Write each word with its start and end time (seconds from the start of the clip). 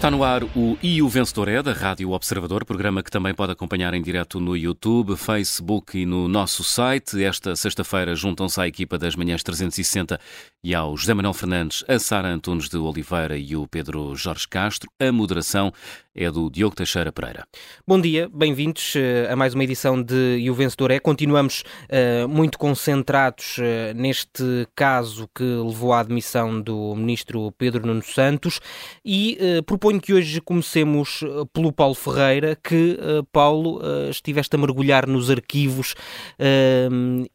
Está 0.00 0.10
no 0.10 0.24
ar 0.24 0.42
o 0.56 0.78
E 0.82 1.02
o 1.02 1.08
Vencedor 1.10 1.46
é, 1.46 1.62
da 1.62 1.74
Rádio 1.74 2.12
Observador, 2.12 2.64
programa 2.64 3.02
que 3.02 3.10
também 3.10 3.34
pode 3.34 3.52
acompanhar 3.52 3.92
em 3.92 4.00
direto 4.00 4.40
no 4.40 4.56
YouTube, 4.56 5.14
Facebook 5.14 5.98
e 5.98 6.06
no 6.06 6.26
nosso 6.26 6.64
site. 6.64 7.22
Esta 7.22 7.54
sexta-feira 7.54 8.14
juntam-se 8.14 8.58
à 8.58 8.66
equipa 8.66 8.96
das 8.96 9.14
Manhãs 9.14 9.42
360 9.42 10.18
e 10.64 10.74
ao 10.74 10.96
José 10.96 11.12
Manuel 11.12 11.34
Fernandes, 11.34 11.84
a 11.86 11.98
Sara 11.98 12.28
Antunes 12.28 12.70
de 12.70 12.78
Oliveira 12.78 13.36
e 13.36 13.54
o 13.54 13.66
Pedro 13.66 14.16
Jorge 14.16 14.48
Castro. 14.48 14.90
A 14.98 15.12
moderação 15.12 15.70
é 16.14 16.30
do 16.30 16.50
Diogo 16.50 16.74
Teixeira 16.74 17.12
Pereira. 17.12 17.44
Bom 17.86 18.00
dia, 18.00 18.28
bem-vindos 18.32 18.94
eh, 18.96 19.28
a 19.30 19.36
mais 19.36 19.54
uma 19.54 19.62
edição 19.62 20.02
de 20.02 20.38
E 20.40 20.50
o 20.50 20.54
Vencedor 20.54 20.90
é. 20.90 20.98
Continuamos 20.98 21.62
uh, 21.88 22.28
muito 22.28 22.58
concentrados 22.58 23.58
uh, 23.58 23.94
neste 23.94 24.66
caso 24.74 25.28
que 25.32 25.44
levou 25.44 25.92
à 25.92 26.00
admissão 26.00 26.60
do 26.60 26.94
ministro 26.96 27.52
Pedro 27.52 27.86
Nuno 27.86 28.02
Santos 28.02 28.60
e 29.04 29.38
uh, 29.40 29.62
proponho 29.62 30.00
que 30.00 30.12
hoje 30.12 30.40
comecemos 30.40 31.22
pelo 31.52 31.72
Paulo 31.72 31.94
Ferreira, 31.94 32.56
que, 32.56 32.98
Paulo, 33.32 33.80
estiveste 34.10 34.56
a 34.56 34.58
mergulhar 34.58 35.06
nos 35.06 35.30
arquivos 35.30 35.94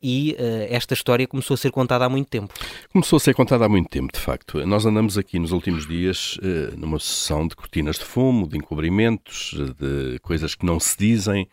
e 0.02 0.36
esta 0.70 0.94
história 0.94 1.28
começou 1.28 1.54
a 1.54 1.58
ser 1.58 1.72
contada 1.72 2.06
há 2.06 2.10
muito 2.10 2.28
tempo. 2.30 2.54
Começou 2.92 3.18
a 3.18 3.20
ser 3.20 3.34
contada 3.34 3.66
há 3.66 3.70
muito 3.70 3.90
tempo, 3.90 4.12
de 4.14 4.20
facto. 4.20 4.66
Nós 4.66 4.86
andamos 4.86 5.18
aqui 5.18 5.40
nos 5.40 5.52
últimos 5.52 5.88
dias 5.88 6.38
numa 6.78 7.00
sessão 7.00 7.48
de 7.48 7.56
cortinas 7.56 7.98
de 7.98 8.06
fumo, 8.06 8.48
de 8.48 8.58
encobrimentos, 8.66 9.56
de 9.80 10.20
coisas 10.20 10.56
que 10.56 10.66
não 10.66 10.80
se 10.80 10.98
dizem, 10.98 11.48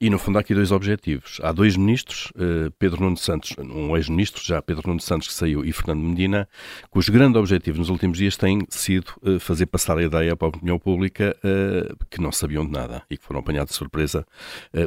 e 0.00 0.08
no 0.08 0.18
fundo 0.18 0.38
há 0.38 0.40
aqui 0.40 0.54
dois 0.54 0.70
objetivos. 0.70 1.40
Há 1.42 1.52
dois 1.52 1.76
ministros, 1.76 2.32
eh, 2.38 2.70
Pedro 2.78 3.02
Nuno 3.02 3.16
Santos, 3.16 3.54
um 3.58 3.96
ex-ministro 3.96 4.42
já, 4.44 4.62
Pedro 4.62 4.88
Nuno 4.88 5.00
Santos, 5.00 5.28
que 5.28 5.34
saiu, 5.34 5.64
e 5.64 5.72
Fernando 5.72 6.00
Medina, 6.00 6.48
cujo 6.88 7.12
grande 7.12 7.36
objetivo 7.36 7.78
nos 7.78 7.88
últimos 7.88 8.18
dias 8.18 8.36
tem 8.36 8.60
sido 8.68 9.12
eh, 9.24 9.38
fazer 9.38 9.66
passar 9.66 9.98
a 9.98 10.02
ideia 10.02 10.36
para 10.36 10.46
a 10.46 10.50
opinião 10.50 10.78
pública 10.78 11.36
eh, 11.42 11.92
que 12.08 12.20
não 12.20 12.30
sabiam 12.30 12.64
de 12.64 12.72
nada 12.72 13.02
e 13.10 13.16
que 13.16 13.24
foram 13.24 13.40
apanhados 13.40 13.72
de 13.72 13.78
surpresa 13.78 14.24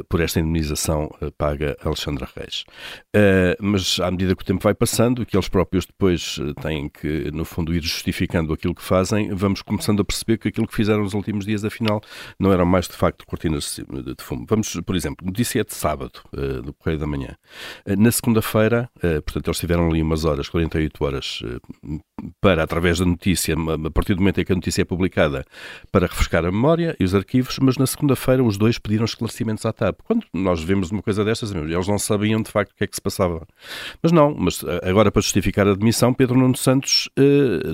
por 0.08 0.20
esta 0.20 0.40
indemnização 0.40 1.10
paga 1.36 1.76
a 1.82 1.88
Alexandra 1.88 2.28
Reis. 2.34 2.64
Mas 3.60 3.98
à 4.00 4.10
medida 4.10 4.34
que 4.34 4.42
o 4.42 4.44
tempo 4.44 4.62
vai 4.62 4.74
passando 4.74 5.24
que 5.26 5.36
eles 5.36 5.48
próprios 5.48 5.86
depois 5.86 6.38
têm 6.62 6.88
que, 6.88 7.30
no 7.32 7.44
fundo, 7.44 7.74
ir 7.74 7.82
justificando 7.82 8.52
aquilo 8.52 8.74
que 8.74 8.82
fazem, 8.82 9.34
vamos 9.34 9.62
começando 9.62 10.00
a 10.00 10.04
perceber 10.04 10.38
que 10.38 10.48
aquilo 10.48 10.66
que 10.66 10.74
fizeram 10.74 11.02
nos 11.02 11.14
últimos 11.14 11.44
dias 11.44 11.64
afinal, 11.66 12.02
não 12.38 12.52
eram 12.52 12.66
mais 12.66 12.86
de 12.86 12.94
facto 12.94 13.26
cortinas 13.26 13.78
de 13.78 14.24
fumo. 14.24 14.46
Vamos, 14.48 14.80
por 14.84 14.96
exemplo, 14.96 15.26
notícia 15.26 15.64
de 15.64 15.74
sábado, 15.74 16.20
uh, 16.32 16.62
do 16.62 16.72
Correio 16.72 16.98
da 16.98 17.06
Manhã. 17.06 17.36
Uh, 17.86 18.00
na 18.00 18.10
segunda-feira, 18.10 18.90
uh, 18.98 19.22
portanto, 19.22 19.48
eles 19.48 19.58
tiveram 19.58 19.88
ali 19.88 20.02
umas 20.02 20.24
horas, 20.24 20.48
48 20.48 21.04
horas, 21.04 21.42
para, 22.40 22.62
através 22.62 22.98
da 22.98 23.04
notícia, 23.04 23.54
a 23.54 23.90
partir 23.90 24.14
do 24.14 24.20
momento 24.20 24.40
em 24.40 24.44
que 24.44 24.52
a 24.52 24.54
notícia 24.54 24.82
é 24.82 24.84
publicada, 24.84 25.44
para 25.90 26.06
refrescar 26.06 26.44
a 26.44 26.50
memória 26.50 26.96
e 26.98 27.04
os 27.04 27.14
arquivos, 27.14 27.58
mas 27.60 27.76
na 27.76 27.86
segunda-feira 27.86 28.42
os 28.42 28.56
dois 28.56 28.78
pediram 28.78 29.04
esclarecimentos 29.04 29.64
à 29.66 29.72
TAP. 29.72 30.00
Quando 30.04 30.24
nós 30.32 30.62
vemos 30.62 30.90
uma 30.90 31.02
coisa 31.02 31.24
destas, 31.24 31.52
eles 31.52 31.88
não 31.88 31.98
sabiam 31.98 32.40
de 32.40 32.50
facto 32.50 32.72
o 32.72 32.74
que 32.74 32.84
é 32.84 32.86
que 32.86 32.94
se 32.94 33.02
passava. 33.02 33.46
Mas 34.02 34.12
não, 34.12 34.34
mas 34.34 34.64
agora 34.82 35.10
para 35.10 35.22
justificar 35.22 35.66
a 35.66 35.72
admissão, 35.72 36.12
Pedro 36.12 36.38
Nuno 36.38 36.56
Santos, 36.56 37.08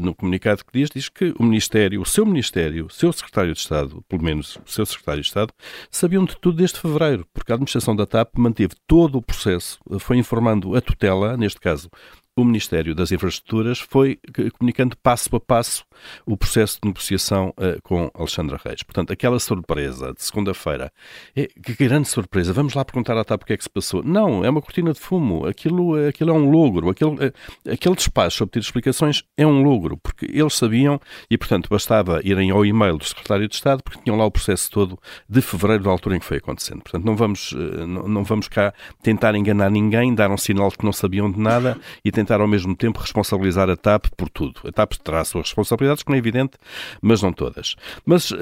no 0.00 0.14
comunicado 0.14 0.64
que 0.64 0.72
diz, 0.72 0.90
diz 0.90 1.08
que 1.08 1.34
o 1.38 1.42
Ministério, 1.42 2.00
o 2.00 2.06
seu 2.06 2.24
Ministério, 2.26 2.86
o 2.86 2.90
seu 2.90 3.12
Secretário 3.12 3.52
de 3.52 3.58
Estado, 3.58 3.81
Estado, 3.82 4.02
pelo 4.08 4.22
menos 4.22 4.56
o 4.56 4.70
seu 4.70 4.86
secretário 4.86 5.22
de 5.22 5.28
Estado, 5.28 5.52
sabiam 5.90 6.24
de 6.24 6.36
tudo 6.36 6.56
desde 6.56 6.78
fevereiro, 6.78 7.26
porque 7.32 7.52
a 7.52 7.54
administração 7.54 7.94
da 7.94 8.06
TAP 8.06 8.36
manteve 8.36 8.74
todo 8.86 9.18
o 9.18 9.22
processo, 9.22 9.78
foi 9.98 10.16
informando 10.16 10.76
a 10.76 10.80
tutela, 10.80 11.36
neste 11.36 11.60
caso 11.60 11.90
o 12.34 12.44
Ministério 12.44 12.94
das 12.94 13.12
Infraestruturas 13.12 13.78
foi 13.78 14.18
comunicando 14.58 14.96
passo 14.96 15.34
a 15.36 15.40
passo 15.40 15.84
o 16.24 16.36
processo 16.36 16.78
de 16.82 16.88
negociação 16.88 17.50
uh, 17.50 17.80
com 17.82 18.10
Alexandra 18.14 18.58
Reis. 18.64 18.82
Portanto, 18.82 19.12
aquela 19.12 19.38
surpresa 19.38 20.12
de 20.14 20.22
segunda-feira, 20.22 20.90
é, 21.36 21.46
que 21.46 21.74
grande 21.74 22.08
surpresa, 22.08 22.52
vamos 22.52 22.74
lá 22.74 22.84
perguntar 22.84 23.16
à 23.18 23.24
TAP 23.24 23.42
o 23.42 23.46
que 23.46 23.52
é 23.52 23.56
que 23.56 23.62
se 23.62 23.70
passou. 23.70 24.02
Não, 24.02 24.44
é 24.44 24.50
uma 24.50 24.62
cortina 24.62 24.92
de 24.92 25.00
fumo, 25.00 25.46
aquilo, 25.46 25.94
aquilo 26.08 26.30
é 26.30 26.32
um 26.32 26.50
logro, 26.50 26.88
aquele, 26.88 27.10
uh, 27.10 27.32
aquele 27.70 27.94
despacho 27.94 28.44
a 28.44 28.46
pedir 28.46 28.64
explicações 28.64 29.24
é 29.36 29.46
um 29.46 29.62
logro, 29.62 29.98
porque 29.98 30.26
eles 30.32 30.54
sabiam 30.54 30.98
e, 31.30 31.36
portanto, 31.36 31.68
bastava 31.68 32.20
irem 32.24 32.50
ao 32.50 32.64
e-mail 32.64 32.96
do 32.96 33.04
Secretário 33.04 33.46
de 33.46 33.54
Estado, 33.54 33.82
porque 33.82 34.00
tinham 34.02 34.16
lá 34.16 34.24
o 34.24 34.30
processo 34.30 34.70
todo 34.70 34.98
de 35.28 35.42
fevereiro, 35.42 35.84
da 35.84 35.90
altura 35.90 36.16
em 36.16 36.18
que 36.18 36.24
foi 36.24 36.38
acontecendo. 36.38 36.80
Portanto, 36.82 37.04
não 37.04 37.14
vamos, 37.14 37.52
uh, 37.52 37.86
não, 37.86 38.08
não 38.08 38.24
vamos 38.24 38.48
cá 38.48 38.72
tentar 39.02 39.34
enganar 39.34 39.70
ninguém, 39.70 40.14
dar 40.14 40.30
um 40.30 40.38
sinal 40.38 40.70
de 40.70 40.78
que 40.78 40.84
não 40.84 40.92
sabiam 40.92 41.30
de 41.30 41.38
nada 41.38 41.78
e 42.02 42.10
tentar 42.10 42.21
tentar 42.22 42.40
ao 42.40 42.46
mesmo 42.46 42.74
tempo 42.74 43.00
responsabilizar 43.00 43.68
a 43.68 43.76
TAP 43.76 44.06
por 44.16 44.28
tudo. 44.28 44.60
A 44.64 44.72
TAP 44.72 44.92
terá 44.94 45.20
as 45.20 45.28
suas 45.28 45.46
responsabilidades, 45.46 46.04
não 46.06 46.14
é 46.14 46.18
evidente, 46.18 46.52
mas 47.00 47.20
não 47.20 47.32
todas. 47.32 47.74
Mas 48.06 48.30
uh, 48.30 48.36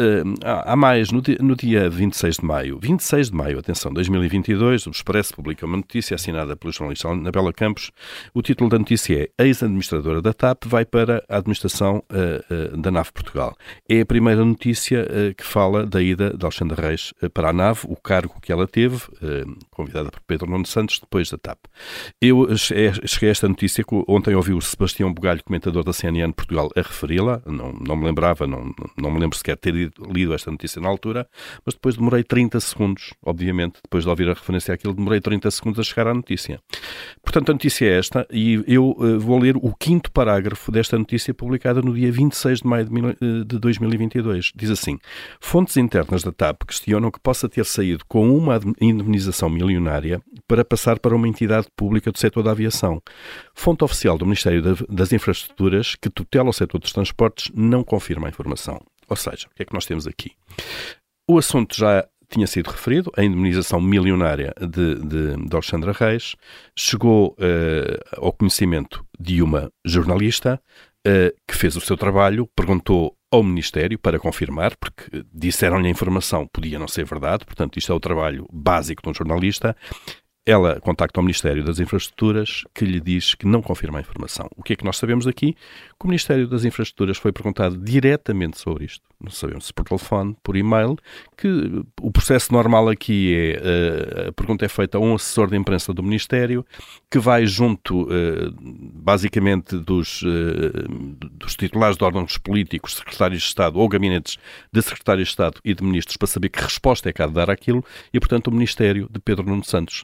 há 0.44 0.76
mais, 0.76 1.10
no 1.10 1.22
dia, 1.22 1.38
no 1.41 1.56
dia 1.56 1.88
26 1.88 2.36
de 2.36 2.44
maio, 2.44 2.78
26 2.80 3.30
de 3.30 3.36
maio, 3.36 3.58
atenção, 3.58 3.92
2022, 3.92 4.86
o 4.86 4.90
Expresso 4.90 5.34
publica 5.34 5.64
uma 5.64 5.78
notícia 5.78 6.14
assinada 6.14 6.54
pelo 6.56 6.72
jornalista 6.72 7.08
Anabela 7.08 7.52
Campos. 7.52 7.90
O 8.34 8.42
título 8.42 8.69
da 8.69 8.78
notícia 8.78 9.30
é 9.38 9.44
Ex-administradora 9.44 10.20
da 10.20 10.32
TAP 10.32 10.64
vai 10.66 10.84
para 10.84 11.24
a 11.28 11.38
administração 11.38 12.02
uh, 12.10 12.74
uh, 12.74 12.76
da 12.76 12.90
NAV 12.90 13.10
Portugal. 13.12 13.56
É 13.88 14.00
a 14.00 14.06
primeira 14.06 14.44
notícia 14.44 15.06
que 15.36 15.44
fala 15.44 15.86
da 15.86 16.02
ida 16.02 16.36
de 16.36 16.44
Alexandre 16.44 16.80
Reis 16.80 17.12
para 17.32 17.50
a 17.50 17.52
NAV, 17.52 17.84
o 17.84 17.96
cargo 17.96 18.34
que 18.40 18.52
ela 18.52 18.66
teve, 18.66 19.00
convidada 19.70 20.10
por 20.10 20.20
Pedro 20.26 20.50
Nuno 20.50 20.66
Santos, 20.66 20.98
depois 20.98 21.30
da 21.30 21.38
TAP. 21.38 21.58
Eu 22.20 22.56
cheguei 22.56 23.28
a 23.28 23.30
esta 23.30 23.48
notícia 23.48 23.69
ontem 24.08 24.34
ouvi 24.34 24.53
o 24.53 24.60
Sebastião 24.60 25.12
Bugalho, 25.12 25.42
comentador 25.44 25.84
da 25.84 25.92
CNN 25.92 26.32
Portugal, 26.32 26.70
a 26.76 26.81
referi-la. 26.81 27.41
Não, 27.47 27.72
não 27.72 27.97
me 27.97 28.04
lembrava, 28.04 28.47
não, 28.47 28.75
não 28.97 29.10
me 29.10 29.19
lembro 29.19 29.36
sequer 29.36 29.56
ter 29.56 29.72
lido 29.72 30.34
esta 30.34 30.50
notícia 30.50 30.81
na 30.81 30.88
altura, 30.88 31.26
mas 31.64 31.75
depois 31.75 31.97
demorei 31.97 32.22
30 32.22 32.60
segundos, 32.60 33.12
obviamente, 33.25 33.81
depois 33.82 34.04
de 34.04 34.10
ouvir 34.10 34.28
a 34.28 34.34
referência 34.34 34.75
àquilo, 34.75 34.94
demorei 34.94 35.20
30 35.20 35.50
segundos 35.50 35.81
a 35.81 35.82
chegar 35.82 36.06
à 36.08 36.14
notícia. 36.14 36.60
Portanto, 37.22 37.50
a 37.50 37.53
notícia 37.53 37.86
é 37.86 37.98
esta, 37.98 38.26
e 38.31 38.62
eu 38.66 38.91
uh, 38.91 39.19
vou 39.19 39.38
ler 39.38 39.56
o 39.56 39.75
quinto 39.75 40.10
parágrafo 40.10 40.72
desta 40.72 40.98
notícia 40.98 41.32
publicada 41.34 41.82
no 41.82 41.94
dia 41.94 42.10
26 42.10 42.60
de 42.60 42.66
maio 42.66 42.84
de, 42.84 42.92
mil, 42.92 43.10
uh, 43.10 43.44
de 43.44 43.58
2022. 43.58 44.52
Diz 44.54 44.70
assim: 44.70 44.98
Fontes 45.41 45.76
internas 45.76 46.22
da 46.22 46.32
TAP 46.32 46.62
questionam 46.66 47.10
que 47.10 47.20
possa 47.20 47.48
ter 47.48 47.64
saído 47.64 48.04
com 48.06 48.37
uma 48.37 48.60
indemnização 48.81 49.48
milionária 49.48 50.20
para 50.47 50.64
passar 50.64 50.98
para 50.98 51.14
uma 51.14 51.28
entidade 51.28 51.69
pública 51.76 52.10
do 52.10 52.19
setor 52.19 52.42
da 52.42 52.50
aviação. 52.50 53.02
Fonte 53.60 53.84
oficial 53.84 54.16
do 54.16 54.25
Ministério 54.25 54.62
das 54.88 55.12
Infraestruturas, 55.12 55.94
que 55.94 56.09
tutela 56.09 56.48
o 56.48 56.53
setor 56.53 56.78
dos 56.78 56.94
transportes, 56.94 57.53
não 57.54 57.84
confirma 57.84 58.26
a 58.26 58.31
informação. 58.31 58.81
Ou 59.06 59.15
seja, 59.15 59.48
o 59.48 59.54
que 59.54 59.62
é 59.62 59.66
que 59.66 59.75
nós 59.75 59.84
temos 59.84 60.06
aqui? 60.06 60.32
O 61.28 61.37
assunto 61.37 61.76
já 61.76 62.09
tinha 62.31 62.47
sido 62.47 62.70
referido, 62.70 63.12
a 63.15 63.22
indemnização 63.22 63.78
milionária 63.78 64.54
de, 64.59 64.94
de, 64.94 65.37
de 65.47 65.54
Alexandra 65.54 65.93
Reis, 65.93 66.37
chegou 66.75 67.37
uh, 67.38 68.25
ao 68.25 68.32
conhecimento 68.32 69.04
de 69.19 69.43
uma 69.43 69.70
jornalista 69.84 70.59
uh, 71.06 71.37
que 71.47 71.54
fez 71.54 71.76
o 71.76 71.82
seu 71.82 71.99
trabalho, 71.99 72.49
perguntou 72.56 73.15
ao 73.31 73.43
Ministério 73.43 73.99
para 73.99 74.19
confirmar, 74.19 74.75
porque 74.76 75.22
disseram-lhe 75.32 75.87
a 75.87 75.91
informação, 75.91 76.49
podia 76.53 76.78
não 76.78 76.88
ser 76.88 77.04
verdade, 77.04 77.44
portanto, 77.44 77.78
isto 77.78 77.93
é 77.93 77.94
o 77.94 78.00
trabalho 78.00 78.47
básico 78.50 79.03
de 79.03 79.10
um 79.10 79.15
jornalista, 79.15 79.76
ela 80.46 80.80
contacta 80.80 81.20
o 81.20 81.22
Ministério 81.22 81.64
das 81.64 81.78
Infraestruturas, 81.78 82.64
que 82.74 82.84
lhe 82.84 83.00
diz 83.00 83.34
que 83.34 83.46
não 83.46 83.62
confirma 83.62 83.98
a 83.98 84.00
informação. 84.00 84.48
O 84.56 84.62
que 84.62 84.72
é 84.72 84.76
que 84.76 84.84
nós 84.84 84.96
sabemos 84.96 85.26
aqui? 85.26 85.54
O 86.03 86.06
Ministério 86.06 86.49
das 86.49 86.65
Infraestruturas 86.65 87.19
foi 87.19 87.31
perguntado 87.31 87.77
diretamente 87.77 88.59
sobre 88.59 88.87
isto. 88.87 89.05
Não 89.22 89.31
sabemos 89.31 89.66
se 89.66 89.75
por 89.75 89.84
telefone, 89.84 90.34
por 90.43 90.56
e-mail, 90.56 90.97
que 91.37 91.84
o 92.00 92.11
processo 92.11 92.50
normal 92.55 92.88
aqui 92.88 93.35
é 93.35 93.61
eh, 93.62 94.29
a 94.29 94.32
pergunta 94.32 94.64
é 94.64 94.69
feita 94.69 94.97
a 94.97 95.00
um 95.00 95.14
assessor 95.14 95.50
de 95.50 95.58
imprensa 95.58 95.93
do 95.93 96.02
Ministério, 96.02 96.64
que 97.11 97.19
vai 97.19 97.44
junto, 97.44 98.08
eh, 98.11 98.50
basicamente, 98.58 99.76
dos, 99.76 100.23
eh, 100.25 100.88
dos 101.32 101.55
titulares 101.55 101.99
de 101.99 102.05
órgãos 102.05 102.38
políticos, 102.38 102.94
secretários 102.94 103.43
de 103.43 103.49
Estado 103.49 103.79
ou 103.79 103.87
gabinetes 103.87 104.38
de 104.73 104.81
secretários 104.81 105.29
de 105.29 105.32
Estado 105.32 105.61
e 105.62 105.75
de 105.75 105.85
ministros 105.85 106.17
para 106.17 106.26
saber 106.26 106.49
que 106.49 106.62
resposta 106.62 107.11
é 107.11 107.12
que 107.12 107.23
há 107.23 107.26
de 107.26 107.35
dar 107.35 107.50
àquilo 107.50 107.85
e, 108.11 108.19
portanto, 108.19 108.46
o 108.46 108.53
Ministério 108.53 109.06
de 109.11 109.20
Pedro 109.20 109.44
Nuno 109.44 109.64
Santos 109.64 110.03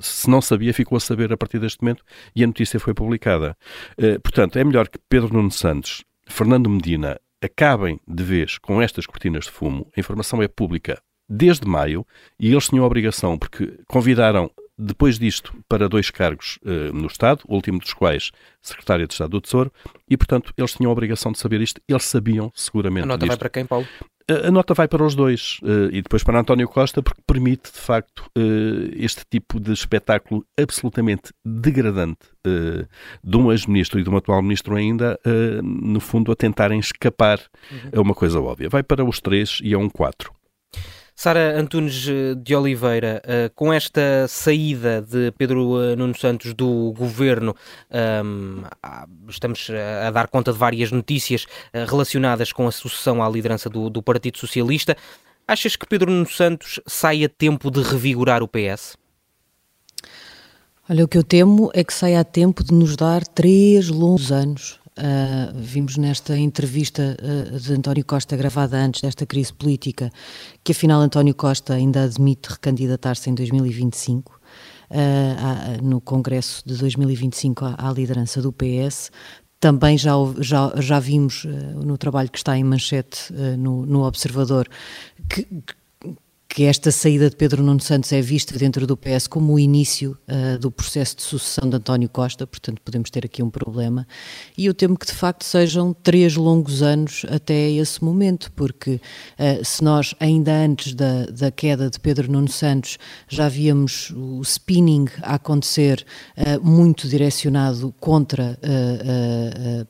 se 0.00 0.30
não 0.30 0.40
sabia, 0.40 0.72
ficou 0.72 0.96
a 0.96 1.00
saber 1.00 1.30
a 1.32 1.36
partir 1.36 1.58
deste 1.58 1.82
momento 1.82 2.02
e 2.34 2.42
a 2.42 2.46
notícia 2.46 2.80
foi 2.80 2.94
publicada. 2.94 3.56
Portanto, 4.22 4.58
é 4.58 4.64
melhor 4.64 4.85
que 4.88 4.98
Pedro 5.08 5.32
Nuno 5.32 5.50
Santos, 5.50 6.04
Fernando 6.26 6.68
Medina 6.70 7.18
acabem 7.42 8.00
de 8.06 8.22
vez 8.22 8.58
com 8.58 8.80
estas 8.80 9.06
cortinas 9.06 9.44
de 9.44 9.50
fumo. 9.50 9.90
A 9.96 10.00
informação 10.00 10.42
é 10.42 10.48
pública 10.48 11.00
desde 11.28 11.66
maio 11.66 12.06
e 12.38 12.50
eles 12.50 12.68
tinham 12.68 12.84
a 12.84 12.86
obrigação, 12.86 13.38
porque 13.38 13.78
convidaram 13.86 14.50
depois 14.78 15.18
disto 15.18 15.54
para 15.68 15.88
dois 15.88 16.10
cargos 16.10 16.58
uh, 16.62 16.92
no 16.92 17.06
Estado, 17.06 17.42
o 17.46 17.54
último 17.54 17.78
dos 17.78 17.94
quais 17.94 18.30
secretário 18.60 19.06
de 19.06 19.14
Estado 19.14 19.30
do 19.30 19.40
Tesouro, 19.40 19.72
e 20.08 20.16
portanto 20.16 20.52
eles 20.56 20.74
tinham 20.74 20.90
a 20.90 20.92
obrigação 20.92 21.32
de 21.32 21.38
saber 21.38 21.60
isto, 21.60 21.80
eles 21.88 22.04
sabiam 22.04 22.52
seguramente. 22.54 23.04
A 23.04 23.06
nota 23.06 23.18
disto. 23.20 23.28
vai 23.28 23.38
para 23.38 23.48
quem, 23.48 23.64
Paulo? 23.64 23.86
A 24.28 24.50
nota 24.50 24.74
vai 24.74 24.88
para 24.88 25.04
os 25.04 25.14
dois 25.14 25.60
e 25.92 26.02
depois 26.02 26.24
para 26.24 26.40
António 26.40 26.68
Costa, 26.68 27.00
porque 27.00 27.22
permite, 27.24 27.70
de 27.72 27.78
facto, 27.78 28.28
este 28.94 29.22
tipo 29.30 29.60
de 29.60 29.72
espetáculo 29.72 30.44
absolutamente 30.60 31.32
degradante 31.44 32.26
de 33.22 33.36
um 33.36 33.52
ex-ministro 33.52 34.00
e 34.00 34.02
de 34.02 34.10
um 34.10 34.16
atual 34.16 34.42
ministro 34.42 34.74
ainda, 34.74 35.16
no 35.62 36.00
fundo, 36.00 36.32
a 36.32 36.36
tentarem 36.36 36.80
escapar 36.80 37.40
uhum. 37.70 37.90
a 37.94 38.00
uma 38.00 38.14
coisa 38.14 38.40
óbvia. 38.40 38.68
Vai 38.68 38.82
para 38.82 39.04
os 39.04 39.20
três 39.20 39.60
e 39.62 39.72
é 39.72 39.78
um 39.78 39.88
quatro. 39.88 40.35
Sara 41.18 41.58
Antunes 41.58 42.06
eh, 42.06 42.34
de 42.34 42.54
Oliveira, 42.54 43.22
uh, 43.24 43.50
com 43.54 43.72
esta 43.72 44.28
saída 44.28 45.00
de 45.00 45.32
Pedro 45.32 45.82
eh, 45.82 45.96
Nuno 45.96 46.14
Santos 46.14 46.52
do 46.52 46.92
governo, 46.92 47.56
ehm, 47.90 48.62
estamos 49.26 49.70
a 50.06 50.10
dar 50.10 50.28
conta 50.28 50.52
de 50.52 50.58
várias 50.58 50.92
notícias 50.92 51.46
relacionadas 51.72 52.52
com 52.52 52.68
a 52.68 52.70
sucessão 52.70 53.22
à 53.22 53.30
liderança 53.30 53.70
do, 53.70 53.88
do 53.88 54.02
Partido 54.02 54.36
Socialista. 54.36 54.94
Achas 55.48 55.74
que 55.74 55.86
Pedro 55.86 56.12
Nuno 56.12 56.28
Santos 56.28 56.80
sai 56.86 57.24
a 57.24 57.30
tempo 57.30 57.70
de 57.70 57.80
revigorar 57.80 58.42
o 58.42 58.48
PS? 58.48 58.98
Olha, 60.88 61.02
o 61.02 61.08
que 61.08 61.16
eu 61.16 61.24
temo 61.24 61.70
é 61.72 61.82
que 61.82 61.94
saia 61.94 62.20
a 62.20 62.24
tempo 62.24 62.62
de 62.62 62.74
nos 62.74 62.94
dar 62.94 63.26
três 63.26 63.88
longos 63.88 64.30
anos 64.30 64.78
Uh, 64.98 65.52
vimos 65.54 65.98
nesta 65.98 66.38
entrevista 66.38 67.14
uh, 67.20 67.60
de 67.60 67.74
António 67.74 68.02
Costa 68.02 68.34
gravada 68.34 68.78
antes 68.78 69.02
desta 69.02 69.26
crise 69.26 69.52
política 69.52 70.10
que 70.64 70.72
afinal 70.72 71.02
António 71.02 71.34
Costa 71.34 71.74
ainda 71.74 72.04
admite 72.04 72.48
recandidatar-se 72.48 73.28
em 73.28 73.34
2025 73.34 74.40
uh, 74.90 75.84
no 75.84 76.00
Congresso 76.00 76.62
de 76.64 76.78
2025 76.78 77.66
à, 77.66 77.88
à 77.90 77.92
liderança 77.92 78.40
do 78.40 78.50
PS. 78.50 79.10
Também 79.60 79.98
já, 79.98 80.12
já, 80.38 80.72
já 80.78 80.98
vimos 80.98 81.44
no 81.84 81.98
trabalho 81.98 82.30
que 82.30 82.38
está 82.38 82.56
em 82.56 82.64
manchete 82.64 83.32
no, 83.58 83.84
no 83.84 84.06
Observador 84.06 84.68
que, 85.28 85.46
que 86.56 86.62
esta 86.64 86.90
saída 86.90 87.28
de 87.28 87.36
Pedro 87.36 87.62
Nuno 87.62 87.80
Santos 87.80 88.10
é 88.14 88.22
vista 88.22 88.58
dentro 88.58 88.86
do 88.86 88.96
PS 88.96 89.26
como 89.26 89.52
o 89.52 89.58
início 89.58 90.16
uh, 90.26 90.58
do 90.58 90.70
processo 90.70 91.16
de 91.16 91.22
sucessão 91.22 91.68
de 91.68 91.76
António 91.76 92.08
Costa, 92.08 92.46
portanto 92.46 92.80
podemos 92.82 93.10
ter 93.10 93.26
aqui 93.26 93.42
um 93.42 93.50
problema. 93.50 94.08
E 94.56 94.64
eu 94.64 94.72
temo 94.72 94.96
que 94.96 95.04
de 95.04 95.12
facto 95.12 95.44
sejam 95.44 95.92
três 95.92 96.34
longos 96.34 96.80
anos 96.80 97.26
até 97.28 97.68
esse 97.72 98.02
momento, 98.02 98.50
porque 98.52 98.92
uh, 98.92 99.62
se 99.62 99.84
nós 99.84 100.14
ainda 100.18 100.50
antes 100.50 100.94
da, 100.94 101.26
da 101.26 101.50
queda 101.50 101.90
de 101.90 102.00
Pedro 102.00 102.32
Nuno 102.32 102.48
Santos 102.48 102.96
já 103.28 103.50
víamos 103.50 104.10
o 104.16 104.40
spinning 104.40 105.08
a 105.20 105.34
acontecer 105.34 106.06
uh, 106.38 106.66
muito 106.66 107.06
direcionado 107.06 107.94
contra 108.00 108.58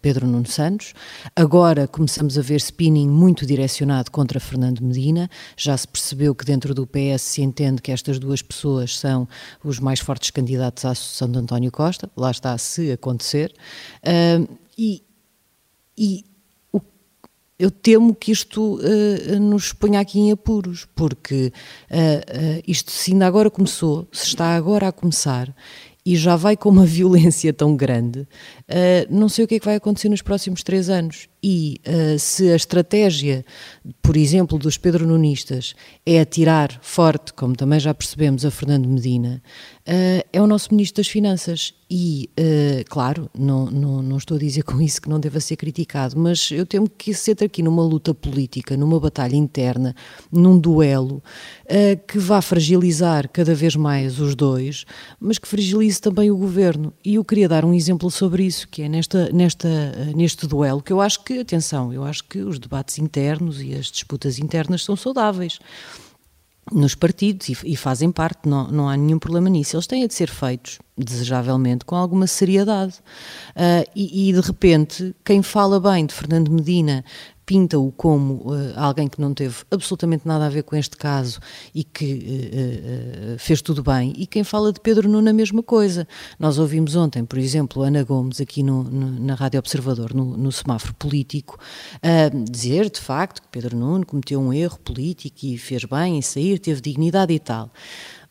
Pedro 0.03 0.27
Nuno 0.27 0.47
Santos, 0.47 0.95
agora 1.37 1.87
começamos 1.87 2.37
a 2.37 2.43
ver 2.43 2.57
spinning 2.57 3.09
muito 3.09 3.47
direcionado 3.47 4.11
contra 4.11 4.41
Fernando 4.41 4.81
Medina, 4.81 5.31
já 5.57 5.77
se 5.77 5.87
percebeu 5.87 6.35
que 6.35 6.45
dentro 6.45 6.56
dentro 6.57 6.73
do 6.73 6.87
PS 6.87 7.21
se 7.21 7.43
entende 7.43 7.83
que 7.83 7.93
estas 7.93 8.19
duas 8.19 8.41
pessoas 8.41 8.99
são 8.99 9.29
os 9.63 9.79
mais 9.79 10.01
fortes 10.01 10.31
candidatos 10.31 10.87
à 10.87 10.95
sucessão 10.95 11.31
de 11.31 11.39
António 11.39 11.71
Costa, 11.71 12.11
lá 12.17 12.31
está, 12.31 12.57
se 12.57 12.91
acontecer, 12.91 13.55
uh, 14.03 14.59
e, 14.77 15.03
e 15.97 16.25
o, 16.73 16.81
eu 17.59 17.71
temo 17.71 18.15
que 18.15 18.33
isto 18.33 18.77
uh, 18.77 19.39
nos 19.39 19.75
ponha 19.75 20.01
aqui 20.01 20.19
em 20.19 20.33
apuros, 20.33 20.87
porque 20.95 21.53
uh, 21.91 22.63
isto 22.67 22.91
se 22.91 23.13
ainda 23.13 23.27
agora 23.27 23.51
começou, 23.51 24.09
se 24.11 24.29
está 24.29 24.57
agora 24.57 24.89
a 24.89 24.93
começar, 24.93 25.55
e 26.07 26.17
já 26.17 26.37
vai 26.37 26.57
com 26.57 26.71
uma 26.71 26.87
violência 26.87 27.53
tão 27.53 27.77
grande, 27.77 28.21
uh, 28.21 28.27
não 29.11 29.29
sei 29.29 29.45
o 29.45 29.49
que 29.49 29.57
é 29.57 29.59
que 29.59 29.67
vai 29.67 29.77
acontecer 29.77 30.09
nos 30.09 30.23
próximos 30.23 30.63
três 30.63 30.89
anos. 30.89 31.29
E 31.49 31.81
uh, 31.87 32.19
se 32.19 32.51
a 32.51 32.57
estratégia, 32.57 33.45
por 34.03 34.17
exemplo, 34.17 34.59
dos 34.59 34.77
Pedro 34.77 35.07
Nunistas 35.07 35.77
é 36.05 36.19
atirar 36.19 36.77
forte, 36.83 37.33
como 37.33 37.55
também 37.55 37.79
já 37.79 37.95
percebemos, 37.95 38.45
a 38.45 38.51
Fernando 38.51 38.89
Medina, 38.89 39.41
uh, 39.87 40.27
é 40.33 40.43
o 40.43 40.47
nosso 40.49 40.75
Ministro 40.75 41.05
das 41.05 41.07
Finanças. 41.07 41.73
E, 41.89 42.29
uh, 42.37 42.85
claro, 42.91 43.31
não, 43.33 43.67
não, 43.67 44.03
não, 44.03 44.17
estou 44.17 44.37
a 44.37 44.41
dizer 44.41 44.65
com 44.65 44.81
isso 44.81 45.01
que 45.01 45.09
não 45.09 45.21
deva 45.21 45.39
ser 45.39 45.55
criticado, 45.55 46.19
mas 46.19 46.51
eu 46.51 46.67
temo 46.67 46.91
que 46.91 47.15
se 47.15 47.31
entre 47.31 47.47
aqui 47.47 47.63
numa 47.63 47.85
luta 47.85 48.13
política, 48.13 48.77
numa 48.77 48.99
batalha 48.99 49.37
interna, 49.37 49.95
num 50.33 50.59
duelo, 50.59 51.23
que 52.09 52.19
vá 52.19 52.43
fragilizar 52.43 53.29
cada 53.29 53.55
vez 53.55 53.77
mais 53.77 54.19
os 54.19 54.35
dois, 54.35 54.85
mas 55.21 55.39
que 55.39 55.47
fragilize 55.47 56.01
também 56.01 56.29
o 56.29 56.37
governo. 56.37 56.93
E 57.05 57.15
eu 57.15 57.25
queria 57.25 57.49
dar 57.49 57.65
um 57.65 57.73
exemplo 57.73 58.11
sobre 58.11 58.45
isso, 58.45 58.67
que 58.67 58.83
é 58.83 58.89
nesta, 58.89 59.31
nesta, 59.33 59.69
neste 60.17 60.45
duelo, 60.49 60.83
que 60.83 60.93
eu 60.93 61.01
acho 61.01 61.23
que 61.23 61.36
atenção, 61.43 61.93
eu 61.93 62.05
acho 62.05 62.25
que 62.25 62.39
os 62.39 62.59
debates 62.59 62.99
internos 62.99 63.61
e 63.63 63.75
as 63.75 63.87
disputas 63.87 64.39
internas 64.39 64.85
são 64.85 64.97
saudáveis 64.97 65.59
nos 66.73 66.95
partidos 66.95 67.49
e, 67.49 67.57
e, 67.65 67.77
fazem 67.77 68.11
parte, 68.11 68.49
não, 68.49 68.67
não 68.69 68.89
há 68.89 68.97
nenhum 68.97 69.19
problema 69.19 69.49
nisso. 69.49 69.77
Eles 69.77 69.87
têm 69.87 70.07
de 70.07 70.15
ser 70.15 70.29
feitos, 70.29 70.79
desejavelmente, 70.99 71.85
com 71.85 71.95
alguma 71.95 72.27
seriedade. 72.27 72.95
Uh, 73.51 73.89
e, 73.95 74.29
e, 74.29 74.33
de 74.33 74.41
repente, 74.41 75.15
quem 75.25 75.43
fala 75.43 75.79
bem 75.79 76.07
de 76.07 76.15
Fernando 76.15 76.51
Medina 76.51 77.05
pinta-o 77.47 77.93
como 77.93 78.53
uh, 78.53 78.73
alguém 78.75 79.07
que 79.07 79.21
não 79.21 79.33
teve 79.33 79.55
absolutamente 79.71 80.27
nada 80.27 80.47
a 80.47 80.49
ver 80.49 80.65
com 80.65 80.75
este 80.75 80.97
caso 80.97 81.39
e 81.73 81.85
que 81.85 82.13
uh, 82.13 83.35
uh, 83.35 83.39
fez 83.39 83.63
tudo 83.63 83.85
bem, 83.85 84.13
e 84.17 84.27
quem 84.27 84.43
fala 84.43 84.73
de 84.73 84.81
Pedro 84.81 85.09
Nuno 85.09 85.31
a 85.31 85.33
mesma 85.33 85.63
coisa. 85.63 86.09
Nós 86.39 86.59
ouvimos 86.59 86.97
ontem, 86.97 87.25
por 87.25 87.39
exemplo, 87.39 87.83
Ana 87.83 88.03
Gomes, 88.03 88.41
aqui 88.41 88.65
no, 88.65 88.83
no, 88.83 89.21
na 89.21 89.35
Rádio 89.35 89.61
Observador, 89.61 90.13
no, 90.13 90.37
no 90.37 90.51
semáforo 90.51 90.95
político, 90.95 91.59
dizer 92.51 92.91
de 92.91 93.01
facto 93.01 93.43
que 93.43 93.49
Pedro 93.49 93.77
Nuno 93.77 94.05
cometeu 94.05 94.41
um 94.41 94.53
erro 94.53 94.79
político 94.81 95.37
e 95.45 95.57
fez 95.57 95.85
bem 95.85 96.19
em 96.19 96.23
sair, 96.23 96.59
teve 96.59 96.81
dignidade 96.81 97.33
e 97.33 97.39
tal. 97.39 97.71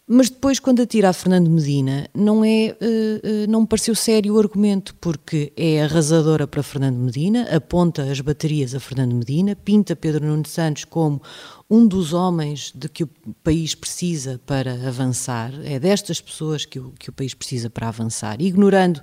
Mas 0.07 0.29
depois, 0.29 0.59
quando 0.59 0.83
atira 0.83 1.09
a 1.09 1.13
Fernando 1.13 1.49
Medina, 1.49 2.07
não, 2.13 2.45
é, 2.45 2.77
uh, 2.79 3.45
uh, 3.45 3.49
não 3.49 3.61
me 3.61 3.67
pareceu 3.67 3.95
sério 3.95 4.35
o 4.35 4.39
argumento, 4.39 4.93
porque 5.01 5.51
é 5.57 5.81
arrasadora 5.81 6.45
para 6.45 6.61
Fernando 6.61 6.97
Medina, 6.97 7.47
aponta 7.55 8.03
as 8.03 8.21
baterias 8.21 8.75
a 8.75 8.79
Fernando 8.79 9.15
Medina, 9.15 9.55
pinta 9.55 9.95
Pedro 9.95 10.27
Nuno 10.27 10.45
Santos 10.45 10.85
como 10.85 11.19
um 11.67 11.87
dos 11.87 12.13
homens 12.13 12.71
de 12.75 12.87
que 12.87 13.03
o 13.03 13.09
país 13.43 13.73
precisa 13.73 14.39
para 14.45 14.73
avançar, 14.87 15.51
é 15.63 15.79
destas 15.79 16.21
pessoas 16.21 16.65
que 16.65 16.79
o, 16.79 16.93
que 16.99 17.09
o 17.09 17.13
país 17.13 17.33
precisa 17.33 17.67
para 17.67 17.87
avançar, 17.87 18.39
ignorando 18.39 19.01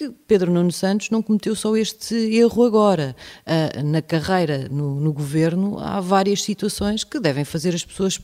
que 0.00 0.10
Pedro 0.26 0.50
Nuno 0.50 0.72
Santos 0.72 1.10
não 1.10 1.20
cometeu 1.20 1.54
só 1.54 1.76
este 1.76 2.14
erro 2.14 2.64
agora. 2.64 3.14
Uh, 3.46 3.82
na 3.84 4.00
carreira 4.00 4.66
no, 4.70 4.98
no, 4.98 5.12
governo 5.12 5.78
há 5.78 6.00
várias 6.00 6.42
situações 6.42 7.04
que 7.04 7.20
devem 7.20 7.44
fazer 7.44 7.74
as 7.74 7.84
pessoas 7.84 8.18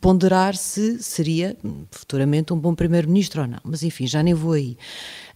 ponderar 0.00 0.56
se 0.56 1.00
seria 1.00 1.56
futuramente 1.92 2.52
um 2.52 2.58
bom 2.58 2.74
primeiro-ministro 2.74 3.42
ou 3.42 3.46
não. 3.46 3.60
Mas 3.62 3.84
enfim, 3.84 4.08
já 4.08 4.24
nem 4.24 4.34
vou 4.34 4.54
aí 4.54 4.76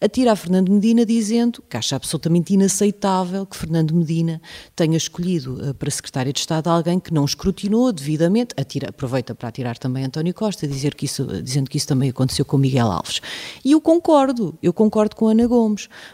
atira 0.00 0.32
a 0.32 0.36
Fernando 0.36 0.70
Medina 0.70 1.04
dizendo 1.04 1.62
que 1.68 1.76
acha 1.76 1.96
absolutamente 1.96 2.54
inaceitável 2.54 3.44
que 3.44 3.56
Fernando 3.56 3.94
Medina 3.94 4.40
tenha 4.74 4.96
escolhido 4.96 5.70
uh, 5.70 5.74
para 5.74 5.90
secretário 5.90 6.32
de 6.32 6.38
Estado 6.38 6.68
alguém 6.68 7.00
que 7.00 7.12
não 7.12 7.24
escrutinou 7.24 7.92
devidamente, 7.92 8.54
atira, 8.56 8.90
aproveita 8.90 9.34
para 9.34 9.48
atirar 9.48 9.76
também 9.78 10.04
António 10.04 10.34
Costa, 10.34 10.66
dizer 10.66 10.94
que 10.94 11.06
isso, 11.06 11.24
dizendo 11.42 11.68
que 11.68 11.76
isso 11.76 11.86
também 11.86 12.10
aconteceu 12.10 12.44
com 12.44 12.56
Miguel 12.56 12.90
Alves. 12.90 13.20
E 13.64 13.72
eu 13.72 13.80
concordo, 13.80 14.56
eu 14.62 14.72
concordo 14.72 15.16
com 15.16 15.28
Ana 15.28 15.46
Gomes, 15.46 15.67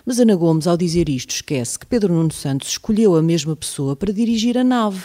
mas 0.04 0.18
Ana 0.18 0.34
Gomes, 0.34 0.66
ao 0.66 0.76
dizer 0.76 1.08
isto, 1.08 1.30
esquece 1.30 1.78
que 1.78 1.86
Pedro 1.86 2.12
Nuno 2.12 2.32
Santos 2.32 2.68
escolheu 2.68 3.14
a 3.14 3.22
mesma 3.22 3.54
pessoa 3.54 3.94
para 3.94 4.12
dirigir 4.12 4.58
a 4.58 4.64
nave. 4.64 5.04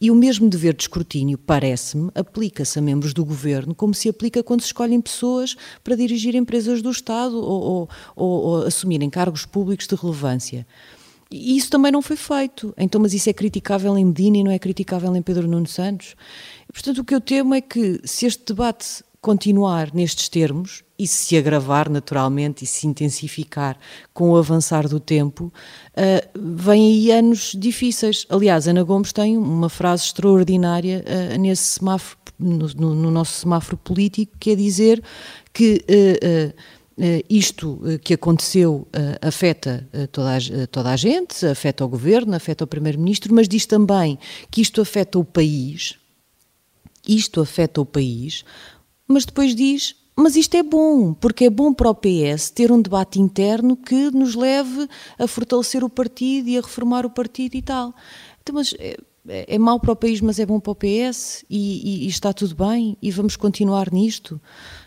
E 0.00 0.10
o 0.10 0.14
mesmo 0.14 0.48
dever 0.48 0.74
de 0.74 0.82
escrutínio, 0.82 1.36
parece-me, 1.36 2.10
aplica-se 2.14 2.78
a 2.78 2.82
membros 2.82 3.12
do 3.12 3.24
governo 3.24 3.74
como 3.74 3.92
se 3.92 4.08
aplica 4.08 4.42
quando 4.42 4.60
se 4.60 4.66
escolhem 4.66 5.00
pessoas 5.00 5.56
para 5.82 5.96
dirigir 5.96 6.34
empresas 6.34 6.80
do 6.80 6.90
Estado 6.90 7.36
ou, 7.36 7.62
ou, 7.62 7.88
ou, 8.16 8.42
ou 8.42 8.66
assumirem 8.66 9.10
cargos 9.10 9.44
públicos 9.44 9.86
de 9.86 9.94
relevância. 9.94 10.66
E 11.30 11.56
isso 11.56 11.70
também 11.70 11.92
não 11.92 12.02
foi 12.02 12.16
feito. 12.16 12.74
Então, 12.76 13.00
mas 13.00 13.14
isso 13.14 13.30
é 13.30 13.32
criticável 13.32 13.96
em 13.96 14.04
Medina 14.04 14.38
e 14.38 14.44
não 14.44 14.50
é 14.50 14.58
criticável 14.58 15.14
em 15.14 15.22
Pedro 15.22 15.46
Nuno 15.46 15.66
Santos? 15.66 16.16
portanto, 16.72 16.98
o 16.98 17.04
que 17.04 17.14
eu 17.14 17.20
temo 17.20 17.54
é 17.54 17.60
que 17.60 18.00
se 18.04 18.26
este 18.26 18.44
debate 18.46 19.04
continuar 19.20 19.92
nestes 19.92 20.28
termos 20.28 20.82
e 21.00 21.06
se 21.06 21.34
agravar 21.34 21.88
naturalmente 21.88 22.64
e 22.64 22.66
se 22.66 22.86
intensificar 22.86 23.78
com 24.12 24.32
o 24.32 24.36
avançar 24.36 24.86
do 24.86 25.00
tempo, 25.00 25.50
uh, 25.96 26.38
vêm 26.38 26.92
aí 26.92 27.10
anos 27.10 27.56
difíceis. 27.58 28.26
Aliás, 28.28 28.68
Ana 28.68 28.82
Gomes 28.82 29.10
tem 29.10 29.38
uma 29.38 29.70
frase 29.70 30.04
extraordinária 30.04 31.02
uh, 31.02 31.38
nesse 31.38 31.78
semáforo, 31.78 32.18
no, 32.38 32.68
no, 32.68 32.94
no, 32.94 33.10
nosso 33.10 33.32
semáforo 33.32 33.78
político, 33.78 34.36
que 34.38 34.50
é 34.50 34.54
dizer 34.54 35.02
que 35.54 35.82
uh, 35.88 36.70
isto 37.30 37.80
que 38.02 38.12
aconteceu 38.12 38.86
afeta 39.22 39.88
toda 40.12 40.36
a, 40.36 40.66
toda 40.66 40.90
a 40.90 40.96
gente, 40.96 41.46
afeta 41.46 41.82
o 41.82 41.88
governo, 41.88 42.36
afeta 42.36 42.64
o 42.64 42.66
primeiro-ministro, 42.66 43.34
mas 43.34 43.48
diz 43.48 43.64
também 43.64 44.18
que 44.50 44.60
isto 44.60 44.82
afeta 44.82 45.18
o 45.18 45.24
país. 45.24 45.94
Isto 47.08 47.40
afeta 47.40 47.80
o 47.80 47.86
país 47.86 48.44
mas 49.10 49.24
depois 49.24 49.56
diz: 49.56 49.96
mas 50.20 50.36
isto 50.36 50.54
é 50.56 50.62
bom, 50.62 51.14
porque 51.14 51.44
é 51.46 51.50
bom 51.50 51.72
para 51.72 51.90
o 51.90 51.94
PS 51.94 52.50
ter 52.50 52.70
um 52.70 52.80
debate 52.80 53.20
interno 53.20 53.76
que 53.76 54.10
nos 54.10 54.34
leve 54.34 54.88
a 55.18 55.26
fortalecer 55.26 55.82
o 55.82 55.90
partido 55.90 56.48
e 56.48 56.58
a 56.58 56.60
reformar 56.60 57.06
o 57.06 57.10
partido 57.10 57.54
e 57.54 57.62
tal. 57.62 57.94
Então, 58.42 58.54
mas 58.54 58.74
eh, 58.78 58.96
é 59.28 59.58
mau 59.58 59.78
para 59.78 59.92
o 59.92 59.96
país, 59.96 60.20
mas 60.20 60.38
é 60.38 60.46
bom 60.46 60.58
para 60.58 60.72
o 60.72 60.74
PS 60.74 61.44
e, 61.48 62.02
e, 62.02 62.04
e 62.04 62.08
está 62.08 62.32
tudo 62.32 62.54
bem 62.54 62.96
e 63.02 63.10
vamos 63.10 63.36
continuar 63.36 63.92
nisto. 63.92 64.40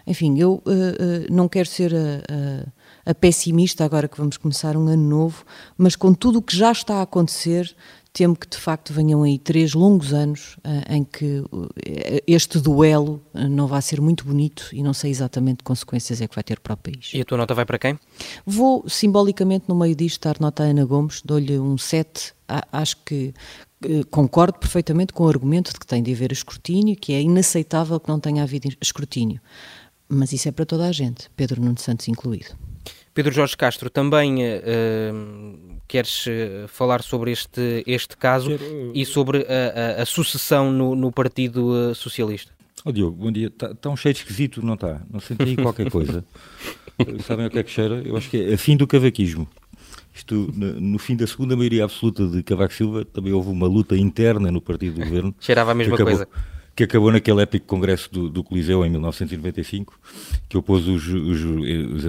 Enfim, 0.05 0.37
eu 0.37 0.53
uh, 0.53 0.69
uh, 0.69 1.33
não 1.33 1.47
quero 1.47 1.69
ser 1.69 1.93
a, 1.93 3.07
a, 3.07 3.11
a, 3.11 3.15
pessimista 3.15 3.85
agora 3.85 4.07
que 4.07 4.17
vamos 4.17 4.37
começar 4.37 4.75
um 4.75 4.87
ano 4.87 5.07
novo, 5.07 5.45
mas 5.77 5.95
com 5.95 6.13
tudo 6.13 6.39
o 6.39 6.41
que 6.41 6.55
já 6.55 6.71
está 6.71 6.95
a 6.95 7.03
acontecer, 7.03 7.75
temo 8.13 8.35
que 8.35 8.47
de 8.47 8.57
facto 8.57 8.93
venham 8.93 9.23
aí 9.23 9.39
três 9.39 9.73
longos 9.73 10.13
anos 10.13 10.55
uh, 10.57 10.93
em 10.93 11.03
que 11.03 11.39
uh, 11.51 11.69
este 12.27 12.59
duelo 12.59 13.19
uh, 13.33 13.49
não 13.49 13.65
vai 13.65 13.81
ser 13.81 13.99
muito 13.99 14.23
bonito 14.23 14.69
e 14.71 14.83
não 14.83 14.93
sei 14.93 15.09
exatamente 15.09 15.57
que 15.57 15.63
consequências 15.63 16.21
é 16.21 16.27
que 16.27 16.35
vai 16.35 16.43
ter 16.43 16.59
para 16.59 16.75
o 16.75 16.77
país. 16.77 17.09
E 17.11 17.19
a 17.19 17.25
tua 17.25 17.39
nota 17.39 17.55
vai 17.55 17.65
para 17.65 17.79
quem? 17.79 17.99
Vou 18.45 18.87
simbolicamente 18.87 19.65
no 19.67 19.75
meio 19.75 19.95
disto 19.95 20.21
dar 20.21 20.39
nota 20.39 20.63
a 20.63 20.67
Ana 20.67 20.85
Gomes, 20.85 21.23
dou-lhe 21.25 21.57
um 21.57 21.75
7. 21.75 22.33
Acho 22.71 22.97
que 23.03 23.33
concordo 24.11 24.59
perfeitamente 24.59 25.11
com 25.11 25.23
o 25.23 25.27
argumento 25.27 25.73
de 25.73 25.79
que 25.79 25.87
tem 25.87 26.03
de 26.03 26.13
haver 26.13 26.31
escrutínio, 26.31 26.95
que 26.95 27.13
é 27.13 27.21
inaceitável 27.21 27.99
que 27.99 28.07
não 28.07 28.19
tenha 28.19 28.43
havido 28.43 28.69
escrutínio. 28.79 29.41
Mas 30.07 30.31
isso 30.31 30.47
é 30.47 30.51
para 30.51 30.65
toda 30.65 30.87
a 30.87 30.91
gente, 30.91 31.31
Pedro 31.35 31.59
Nuno 31.59 31.79
Santos 31.79 32.07
incluído. 32.07 32.55
Pedro 33.13 33.31
Jorge 33.31 33.55
Castro, 33.55 33.89
também 33.89 34.43
uh, 34.43 35.79
queres 35.87 36.25
uh, 36.25 36.67
falar 36.67 37.03
sobre 37.03 37.31
este, 37.31 37.83
este 37.85 38.17
caso 38.17 38.49
Quero... 38.57 38.91
e 38.93 39.05
sobre 39.05 39.45
a, 39.47 39.99
a, 39.99 40.01
a 40.01 40.05
sucessão 40.05 40.71
no, 40.71 40.95
no 40.95 41.11
Partido 41.11 41.93
Socialista? 41.93 42.51
Oh, 42.83 42.91
Diogo, 42.91 43.15
bom 43.15 43.31
dia. 43.31 43.47
Está 43.47 43.73
tá 43.73 43.89
um 43.89 43.95
cheiro 43.95 44.17
esquisito, 44.17 44.65
não 44.65 44.73
está? 44.73 45.01
Não 45.09 45.19
senti 45.19 45.43
aí 45.43 45.55
qualquer 45.55 45.89
coisa. 45.89 46.25
Sabem 47.25 47.45
o 47.45 47.49
que 47.49 47.59
é 47.59 47.63
que 47.63 47.71
cheira? 47.71 48.01
Eu 48.03 48.17
acho 48.17 48.29
que 48.29 48.37
é 48.37 48.53
a 48.53 48.57
fim 48.57 48.75
do 48.75 48.87
cavaquismo. 48.87 49.47
Isto, 50.13 50.51
no, 50.55 50.79
no, 50.79 50.99
fim 50.99 51.15
da 51.15 51.25
segunda 51.25 51.55
maioria 51.55 51.85
absoluta 51.85 52.27
de 52.27 52.43
Cavaco 52.43 52.73
Silva, 52.73 53.03
também 53.03 53.33
houve 53.33 53.49
uma 53.49 53.65
luta 53.65 53.97
interna 53.97 54.51
no 54.51 54.61
partido 54.61 54.95
do 54.95 55.05
governo. 55.05 55.33
Cheirava 55.41 55.71
a 55.71 55.75
mesma 55.75 55.95
acabou, 55.95 56.13
coisa 56.13 56.27
que 56.75 56.83
acabou 56.83 57.11
naquele 57.11 57.41
épico 57.41 57.67
congresso 57.67 58.11
do, 58.11 58.29
do, 58.29 58.43
Coliseu 58.43 58.83
em 58.85 58.89
1995, 58.89 59.99
que 60.49 60.57
opôs 60.57 60.87
os, 60.87 61.07
os, 61.07 61.41
os 61.43 62.05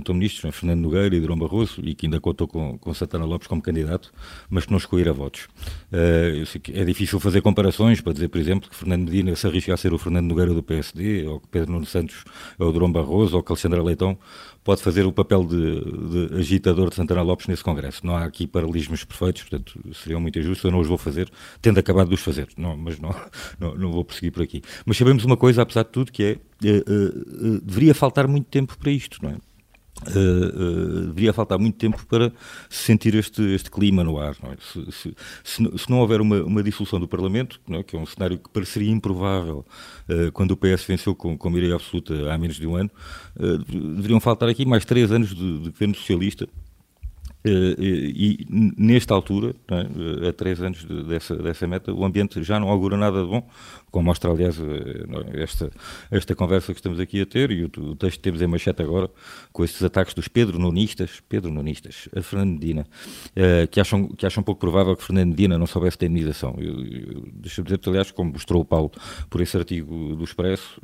Fernando 0.52 0.80
Nogueira 0.80 1.14
e 1.14 1.20
Durão 1.20 1.38
Barroso, 1.38 1.80
e 1.82 1.94
que 1.94 2.06
ainda 2.06 2.18
contou 2.18 2.48
com, 2.48 2.78
com 2.78 2.94
Santana 2.94 3.24
Lopes 3.24 3.46
como 3.46 3.60
candidato, 3.60 4.12
mas 4.48 4.64
que 4.64 4.72
não 4.72 4.78
chegou 4.78 4.98
a 4.98 5.02
ir 5.02 5.08
a 5.08 5.12
votos. 5.12 5.48
Uh, 5.92 6.44
é 6.72 6.84
difícil 6.84 7.20
fazer 7.20 7.42
comparações 7.42 8.00
para 8.00 8.14
dizer, 8.14 8.28
por 8.28 8.40
exemplo, 8.40 8.70
que 8.70 8.76
Fernando 8.76 9.04
Medina 9.04 9.36
se 9.36 9.46
arrisca 9.46 9.74
a 9.74 9.76
ser 9.76 9.92
o 9.92 9.98
Fernando 9.98 10.26
Nogueira 10.26 10.54
do 10.54 10.62
PSD, 10.62 11.26
ou 11.26 11.40
que 11.40 11.48
Pedro 11.48 11.72
Nuno 11.72 11.86
Santos 11.86 12.24
é 12.58 12.64
o 12.64 12.72
Durão 12.72 12.90
Barroso, 12.90 13.36
ou 13.36 13.42
que 13.42 13.52
Alexandra 13.52 13.82
Leitão 13.82 14.18
pode 14.64 14.82
fazer 14.82 15.04
o 15.04 15.12
papel 15.12 15.44
de, 15.44 16.28
de, 16.28 16.38
agitador 16.38 16.88
de 16.88 16.96
Santana 16.96 17.20
Lopes 17.20 17.46
nesse 17.46 17.62
Congresso. 17.62 18.04
Não 18.04 18.16
há 18.16 18.24
aqui 18.24 18.46
paralelismos 18.46 19.04
perfeitos, 19.04 19.42
portanto, 19.42 19.78
seriam 19.92 20.18
muito 20.18 20.38
injustos, 20.38 20.64
eu 20.64 20.70
não 20.70 20.80
os 20.80 20.88
vou 20.88 20.96
fazer, 20.96 21.30
tendo 21.60 21.78
acabado 21.78 22.08
de 22.08 22.14
os 22.14 22.20
fazer, 22.20 22.48
não, 22.56 22.74
mas 22.74 22.98
não, 22.98 23.14
não, 23.60 23.74
não, 23.74 23.92
vou 23.92 24.02
prosseguir 24.04 24.32
por 24.32 24.42
aqui. 24.42 24.53
Mas 24.84 24.96
sabemos 24.96 25.24
uma 25.24 25.36
coisa, 25.36 25.62
apesar 25.62 25.84
de 25.84 25.90
tudo, 25.90 26.12
que 26.12 26.22
é, 26.22 26.32
uh, 26.32 26.92
uh, 26.92 27.56
uh, 27.56 27.60
deveria 27.60 27.94
faltar 27.94 28.26
muito 28.28 28.46
tempo 28.46 28.76
para 28.78 28.90
isto, 28.90 29.18
não 29.22 29.30
é? 29.30 29.36
Uh, 30.02 30.10
uh, 30.10 31.06
deveria 31.06 31.32
faltar 31.32 31.58
muito 31.58 31.78
tempo 31.78 32.04
para 32.06 32.32
sentir 32.68 33.14
este, 33.14 33.42
este 33.54 33.70
clima 33.70 34.02
no 34.02 34.18
ar. 34.18 34.36
Não 34.42 34.52
é? 34.52 34.56
se, 34.60 34.92
se, 34.92 35.14
se, 35.42 35.78
se, 35.78 35.90
não 35.90 36.00
houver 36.00 36.20
uma, 36.20 36.42
uma 36.42 36.62
dissolução 36.62 36.98
do 36.98 37.08
Parlamento, 37.08 37.60
é? 37.70 37.82
que 37.82 37.96
é 37.96 37.98
um 37.98 38.04
cenário 38.04 38.38
que 38.38 38.50
pareceria 38.50 38.90
improvável 38.90 39.64
uh, 40.08 40.32
quando 40.32 40.50
o 40.50 40.56
PS 40.56 40.84
venceu 40.84 41.14
com, 41.14 41.38
com 41.38 41.48
maioria 41.48 41.76
absoluta 41.76 42.32
há 42.32 42.36
menos 42.36 42.56
de 42.56 42.66
um 42.66 42.74
ano, 42.74 42.90
deveriam 43.96 44.20
faltar 44.20 44.48
aqui 44.48 44.66
mais 44.66 44.84
três 44.84 45.10
anos 45.10 45.30
de, 45.30 45.60
de 45.60 45.70
governo 45.70 45.94
socialista 45.94 46.48
e, 47.44 48.46
e, 48.48 48.72
nesta 48.76 49.14
altura, 49.14 49.54
é? 49.68 50.28
a 50.28 50.32
três 50.32 50.62
anos 50.62 50.84
de, 50.84 51.04
dessa, 51.04 51.36
dessa 51.36 51.66
meta, 51.66 51.92
o 51.92 52.04
ambiente 52.04 52.42
já 52.42 52.58
não 52.58 52.68
augura 52.68 52.96
nada 52.96 53.22
de 53.22 53.28
bom, 53.28 53.46
como 53.90 54.06
mostra, 54.06 54.30
aliás, 54.30 54.58
é? 54.58 55.42
esta, 55.42 55.70
esta 56.10 56.34
conversa 56.34 56.72
que 56.72 56.78
estamos 56.78 56.98
aqui 56.98 57.20
a 57.20 57.26
ter 57.26 57.50
e 57.50 57.64
o, 57.64 57.70
o 57.76 57.94
texto 57.96 58.16
que 58.16 58.22
temos 58.22 58.40
em 58.40 58.46
manchete 58.46 58.82
agora, 58.82 59.10
com 59.52 59.64
estes 59.64 59.82
ataques 59.82 60.14
dos 60.14 60.26
Pedro 60.26 60.58
Nunistas, 60.58 61.22
Pedro 61.28 61.52
Nunistas, 61.52 62.08
a 62.16 62.22
Fernando 62.22 62.52
Medina, 62.52 62.86
que, 63.70 63.80
acham, 63.80 64.08
que 64.08 64.26
acham 64.26 64.42
pouco 64.42 64.60
provável 64.60 64.96
que 64.96 65.04
Fernando 65.04 65.28
Medina 65.28 65.58
não 65.58 65.66
soubesse 65.66 65.98
ter 65.98 66.06
indenização. 66.06 66.56
Deixa-me 67.34 67.64
dizer-te, 67.66 67.88
aliás, 67.88 68.10
como 68.10 68.32
mostrou 68.32 68.62
o 68.62 68.64
Paulo 68.64 68.90
por 69.28 69.40
esse 69.40 69.56
artigo 69.56 70.16
do 70.16 70.24
Expresso, 70.24 70.80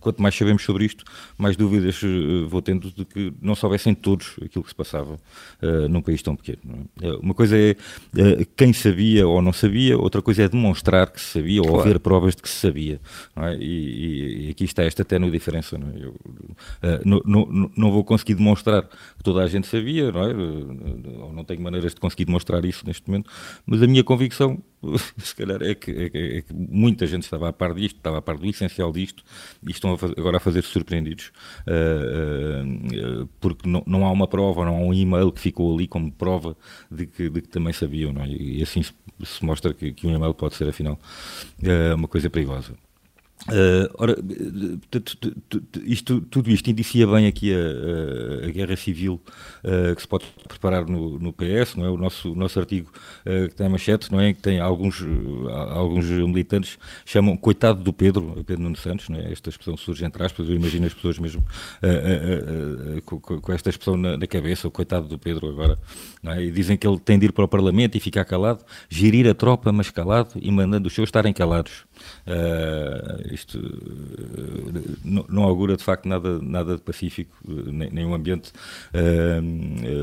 quanto 0.00 0.22
mais 0.22 0.34
sabemos 0.34 0.62
sobre 0.62 0.84
isto, 0.84 1.04
mais 1.36 1.56
dúvidas 1.56 2.00
vou 2.48 2.62
tendo 2.62 2.90
de 2.90 3.04
que 3.04 3.32
não 3.40 3.54
soubessem 3.54 3.94
todos 3.94 4.36
aquilo 4.42 4.62
que 4.62 4.70
se 4.70 4.74
passava 4.74 5.14
uh, 5.62 5.88
num 5.98 6.02
país 6.02 6.22
tão 6.22 6.34
pequeno. 6.36 6.88
É? 7.02 7.10
Uma 7.16 7.34
coisa 7.34 7.56
é 7.56 7.72
uh, 7.72 8.46
quem 8.56 8.72
sabia 8.72 9.26
ou 9.26 9.42
não 9.42 9.52
sabia, 9.52 9.98
outra 9.98 10.22
coisa 10.22 10.44
é 10.44 10.48
demonstrar 10.48 11.10
que 11.10 11.20
se 11.20 11.38
sabia 11.38 11.60
claro. 11.60 11.76
ou 11.76 11.80
haver 11.80 11.98
provas 11.98 12.34
de 12.34 12.42
que 12.42 12.48
se 12.48 12.56
sabia. 12.56 13.00
É? 13.36 13.54
e, 13.56 14.46
e, 14.46 14.50
aqui 14.50 14.64
está 14.64 14.82
esta 14.82 15.04
ténue 15.04 15.30
diferença. 15.30 15.76
Não, 15.76 15.88
é? 15.88 16.04
Eu, 16.04 16.10
uh, 16.10 17.02
não, 17.04 17.22
não, 17.24 17.70
não, 17.76 17.92
vou 17.92 18.04
conseguir 18.04 18.34
demonstrar 18.34 18.82
que 18.82 19.24
toda 19.24 19.42
a 19.42 19.46
gente 19.46 19.66
sabia, 19.66 20.10
não 20.10 20.22
é? 20.22 20.34
ou 21.22 21.32
não 21.32 21.44
tenho 21.44 21.60
maneiras 21.60 21.94
de 21.94 22.00
conseguir 22.00 22.24
demonstrar 22.24 22.64
isso 22.64 22.86
neste 22.86 23.08
momento, 23.08 23.30
mas 23.66 23.82
a 23.82 23.86
minha 23.86 24.04
convicção 24.04 24.62
se 25.18 25.34
calhar 25.34 25.62
é 25.62 25.74
que, 25.74 25.90
é, 25.90 26.38
é 26.38 26.42
que, 26.42 26.54
muita 26.54 27.06
gente 27.06 27.22
estava 27.22 27.48
a 27.48 27.52
par 27.52 27.74
disto, 27.74 27.96
estava 27.96 28.18
a 28.18 28.22
par 28.22 28.38
do 28.38 28.46
essencial 28.46 28.92
disto 28.92 29.24
e 29.66 29.70
estão 29.70 29.92
a 29.92 29.98
fazer, 29.98 30.14
agora 30.18 30.36
a 30.36 30.40
fazer 30.40 30.62
surpreendidos 30.62 31.32
uh, 31.66 33.22
uh, 33.22 33.28
porque 33.40 33.68
não, 33.68 33.82
não, 33.86 34.06
há 34.06 34.10
uma 34.10 34.28
prova, 34.28 34.64
não 34.64 34.76
há 34.76 34.80
um 34.80 34.94
e-mail 34.94 35.32
que 35.32 35.40
ficou 35.40 35.74
ali 35.74 35.88
como 35.88 36.12
prova 36.12 36.56
de 36.90 37.06
que, 37.06 37.28
de 37.28 37.42
que 37.42 37.48
também 37.48 37.72
sabiam, 37.72 38.12
não 38.12 38.22
é? 38.22 38.28
e 38.28 38.62
assim 38.62 38.82
se, 38.82 38.92
se 39.24 39.44
mostra 39.44 39.74
que, 39.74 39.92
que, 39.92 40.06
um 40.06 40.14
e-mail 40.14 40.34
pode 40.34 40.54
ser 40.54 40.68
afinal 40.68 40.98
uh, 41.62 41.94
uma 41.94 42.08
coisa 42.08 42.30
perigosa. 42.30 42.74
Uh, 43.46 43.88
ora, 43.94 44.16
isto, 45.84 46.20
tudo 46.22 46.50
isto 46.50 46.68
indicia 46.68 47.06
bem 47.06 47.26
aqui 47.26 47.54
a, 47.54 47.56
a, 47.56 48.48
a 48.48 48.50
guerra 48.50 48.76
civil 48.76 49.20
uh, 49.64 49.94
que 49.94 50.02
se 50.02 50.08
pode 50.08 50.24
preparar 50.46 50.84
no, 50.86 51.18
no, 51.18 51.32
PS, 51.32 51.76
não 51.76 51.86
é? 51.86 51.88
O 51.88 51.96
nosso, 51.96 52.34
nosso 52.34 52.58
artigo 52.58 52.90
uh, 53.24 53.48
que 53.48 53.54
tem 53.54 53.66
a 53.66 53.70
manchete, 53.70 54.10
não 54.10 54.20
é? 54.20 54.32
Que 54.32 54.40
tem 54.40 54.60
alguns, 54.60 55.02
alguns 55.70 56.06
militantes 56.06 56.78
chamam 57.06 57.36
coitado 57.36 57.82
do 57.82 57.92
Pedro, 57.92 58.42
Pedro 58.44 58.64
Nuno 58.64 58.76
Santos, 58.76 59.08
não 59.08 59.18
é? 59.18 59.32
Esta 59.32 59.48
expressão 59.48 59.76
surge 59.76 60.04
entre 60.04 60.22
aspas, 60.22 60.48
eu 60.48 60.54
imagino 60.54 60.86
as 60.86 60.94
pessoas 60.94 61.18
mesmo 61.18 61.42
com, 63.04 63.20
com, 63.20 63.52
esta 63.52 63.70
expressão 63.70 63.96
na, 63.96 64.16
na, 64.16 64.26
cabeça, 64.26 64.68
o 64.68 64.70
coitado 64.70 65.06
do 65.06 65.18
Pedro 65.18 65.48
agora, 65.48 65.78
não 66.22 66.32
é? 66.32 66.42
E 66.42 66.50
dizem 66.50 66.76
que 66.76 66.86
ele 66.86 66.98
tem 66.98 67.18
de 67.18 67.26
ir 67.26 67.32
para 67.32 67.44
o 67.44 67.48
Parlamento 67.48 67.96
e 67.96 68.00
ficar 68.00 68.24
calado, 68.24 68.64
gerir 68.88 69.28
a 69.28 69.34
tropa 69.34 69.72
mas 69.72 69.90
calado 69.90 70.32
e 70.36 70.50
mandando 70.50 70.88
os 70.88 70.94
seus 70.94 71.08
estarem 71.08 71.32
calados. 71.32 71.84
Uh, 72.26 73.34
isto 73.34 73.58
uh, 73.58 75.26
não, 75.28 75.44
augura 75.44 75.76
de 75.76 75.82
facto 75.82 76.06
nada, 76.06 76.38
nada 76.40 76.76
de 76.76 76.82
pacífico, 76.82 77.34
uh, 77.46 77.72
nem, 77.72 77.90
nem, 77.90 78.04
um 78.04 78.14
ambiente 78.14 78.52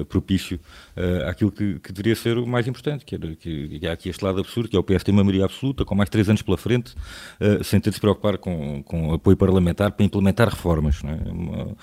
propício 0.10 0.60
àquilo 1.28 1.52
que, 1.52 1.80
que, 1.80 1.92
deveria 1.92 2.16
ser 2.16 2.38
o 2.38 2.48
mais 2.48 2.68
importante, 2.68 3.06
que, 3.06 3.16
era, 3.16 3.36
que, 3.36 3.80
que 3.80 3.88
há 3.88 3.94
aqui 3.94 4.10
este 4.10 4.24
lado 4.24 4.40
absurdo, 4.40 4.70
que 4.70 4.76
é 4.76 4.80
o 4.80 4.84
PS 4.84 5.04
tem 5.04 5.14
uma 5.14 5.24
maioria 5.24 5.46
absoluta, 5.46 5.86
com 5.86 5.96
mais 5.96 6.10
três 6.10 6.30
anos 6.30 6.42
pela 6.42 6.58
frente, 6.58 6.96
sem 7.64 7.80
ter 7.80 7.90
de 7.90 7.96
se 7.96 8.02
preocupar 8.02 8.38
com, 8.38 8.82
com 8.84 9.14
apoio 9.14 9.38
parlamentar 9.38 9.92
para 9.92 10.06
implementar 10.06 10.50
reformas. 10.50 11.02
É? 11.04 11.32
uma, 11.32 11.76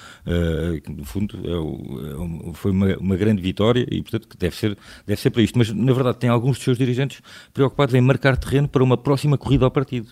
no 0.89 1.05
fundo, 1.05 1.39
é 1.45 1.57
o, 1.57 2.51
é 2.51 2.55
foi 2.55 2.71
uma, 2.71 2.97
uma, 2.97 3.17
grande 3.17 3.43
vitória 3.43 3.87
e, 3.91 4.03
portanto, 4.03 4.29
deve 4.39 4.57
ser, 4.57 4.79
deve 5.07 5.21
ser 5.21 5.31
para 5.31 5.43
isto. 5.43 5.59
Mas, 5.59 5.73
na 5.73 5.93
verdade, 5.93 6.19
tem 6.19 6.31
alguns 6.31 6.57
dos 6.57 6.65
seus 6.65 6.79
dirigentes 6.79 7.21
preocupados 7.53 7.95
em 7.95 8.01
marcar 8.01 8.37
terreno 8.37 8.69
para 8.69 8.83
uma 8.83 8.97
próxima 8.97 9.37
corrida 9.39 9.65
ao 9.65 9.71
partido 9.71 10.12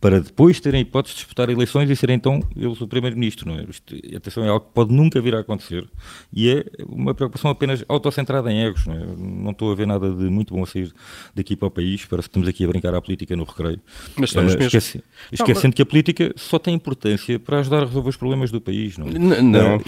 para 0.00 0.20
depois 0.20 0.60
terem 0.60 0.82
hipótese 0.82 1.14
de 1.14 1.20
disputar 1.20 1.50
eleições 1.50 1.90
e 1.90 1.96
serem 1.96 2.16
então 2.16 2.40
eles 2.56 2.80
o 2.80 2.86
primeiro-ministro. 2.86 3.48
Não 3.48 3.58
é? 3.58 3.66
Isto, 3.68 3.94
atenção, 4.16 4.44
é 4.44 4.48
algo 4.48 4.66
que 4.66 4.72
pode 4.72 4.92
nunca 4.92 5.20
vir 5.20 5.34
a 5.34 5.40
acontecer 5.40 5.86
e 6.32 6.50
é 6.50 6.64
uma 6.88 7.14
preocupação 7.14 7.50
apenas 7.50 7.84
autocentrada 7.88 8.50
em 8.52 8.64
egos. 8.64 8.86
Não, 8.86 8.94
é? 8.94 9.06
não 9.16 9.50
estou 9.50 9.72
a 9.72 9.74
ver 9.74 9.86
nada 9.86 10.10
de 10.10 10.24
muito 10.24 10.54
bom 10.54 10.62
a 10.62 10.66
sair 10.66 10.92
daqui 11.34 11.56
para 11.56 11.68
o 11.68 11.70
país, 11.70 12.04
parece 12.04 12.28
que 12.28 12.30
estamos 12.30 12.48
aqui 12.48 12.64
a 12.64 12.68
brincar 12.68 12.94
à 12.94 13.00
política 13.00 13.34
no 13.34 13.44
recreio. 13.44 13.80
Mas 14.16 14.30
estamos 14.30 14.54
uh, 14.54 14.58
esquece, 14.58 15.02
esquecendo 15.32 15.62
não, 15.64 15.68
mas... 15.70 15.74
que 15.74 15.82
a 15.82 15.86
política 15.86 16.32
só 16.36 16.58
tem 16.58 16.74
importância 16.74 17.38
para 17.38 17.58
ajudar 17.58 17.82
a 17.82 17.86
resolver 17.86 18.10
os 18.10 18.16
problemas 18.16 18.50
do 18.52 18.60
país. 18.60 18.96
Não, 18.98 19.08
é? 19.08 19.42
não 19.42 19.76
uh, 19.78 19.82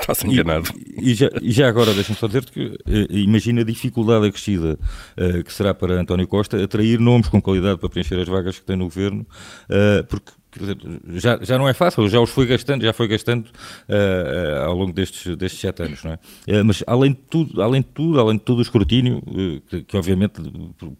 está-se 0.00 0.26
enganado. 0.26 0.70
E, 0.98 1.12
e, 1.12 1.14
já, 1.14 1.30
e 1.40 1.52
já 1.52 1.68
agora, 1.68 1.94
deixa-me 1.94 2.18
só 2.18 2.26
dizer-te 2.26 2.50
que 2.50 2.66
uh, 2.66 2.78
imagina 3.10 3.60
a 3.60 3.64
dificuldade 3.64 4.26
acrescida 4.26 4.78
que 5.44 5.52
será 5.52 5.74
para 5.74 6.00
António 6.00 6.26
Costa 6.26 6.62
atrair 6.62 6.98
nomes 6.98 7.28
com 7.28 7.40
qualidade 7.40 7.78
para 7.78 7.88
preencher 7.88 8.18
as 8.18 8.28
vagas 8.28 8.58
que 8.58 8.64
tem 8.64 8.76
no 8.76 8.84
governo 8.84 9.22
uh, 9.22 9.51
porque 10.08 10.32
dizer, 10.32 10.41
já, 11.14 11.38
já 11.42 11.58
não 11.58 11.68
é 11.68 11.72
fácil, 11.72 12.08
já 12.08 12.20
os 12.20 12.30
fui 12.30 12.46
gastando, 12.46 12.82
já 12.82 12.92
foi 12.92 13.08
gastando 13.08 13.46
uh, 13.46 14.64
ao 14.66 14.74
longo 14.74 14.92
destes, 14.92 15.34
destes 15.36 15.60
sete 15.60 15.82
anos, 15.82 16.04
não 16.04 16.12
é? 16.12 16.14
Uh, 16.60 16.64
mas 16.64 16.84
além 16.86 17.12
de 17.12 17.18
tudo, 17.18 17.62
além 17.62 17.80
de 17.80 17.88
tudo, 17.88 18.20
além 18.20 18.36
de 18.36 18.42
todo 18.42 18.58
o 18.58 18.62
escrutínio, 18.62 19.22
que, 19.68 19.82
que, 19.82 19.96
obviamente 19.96 20.42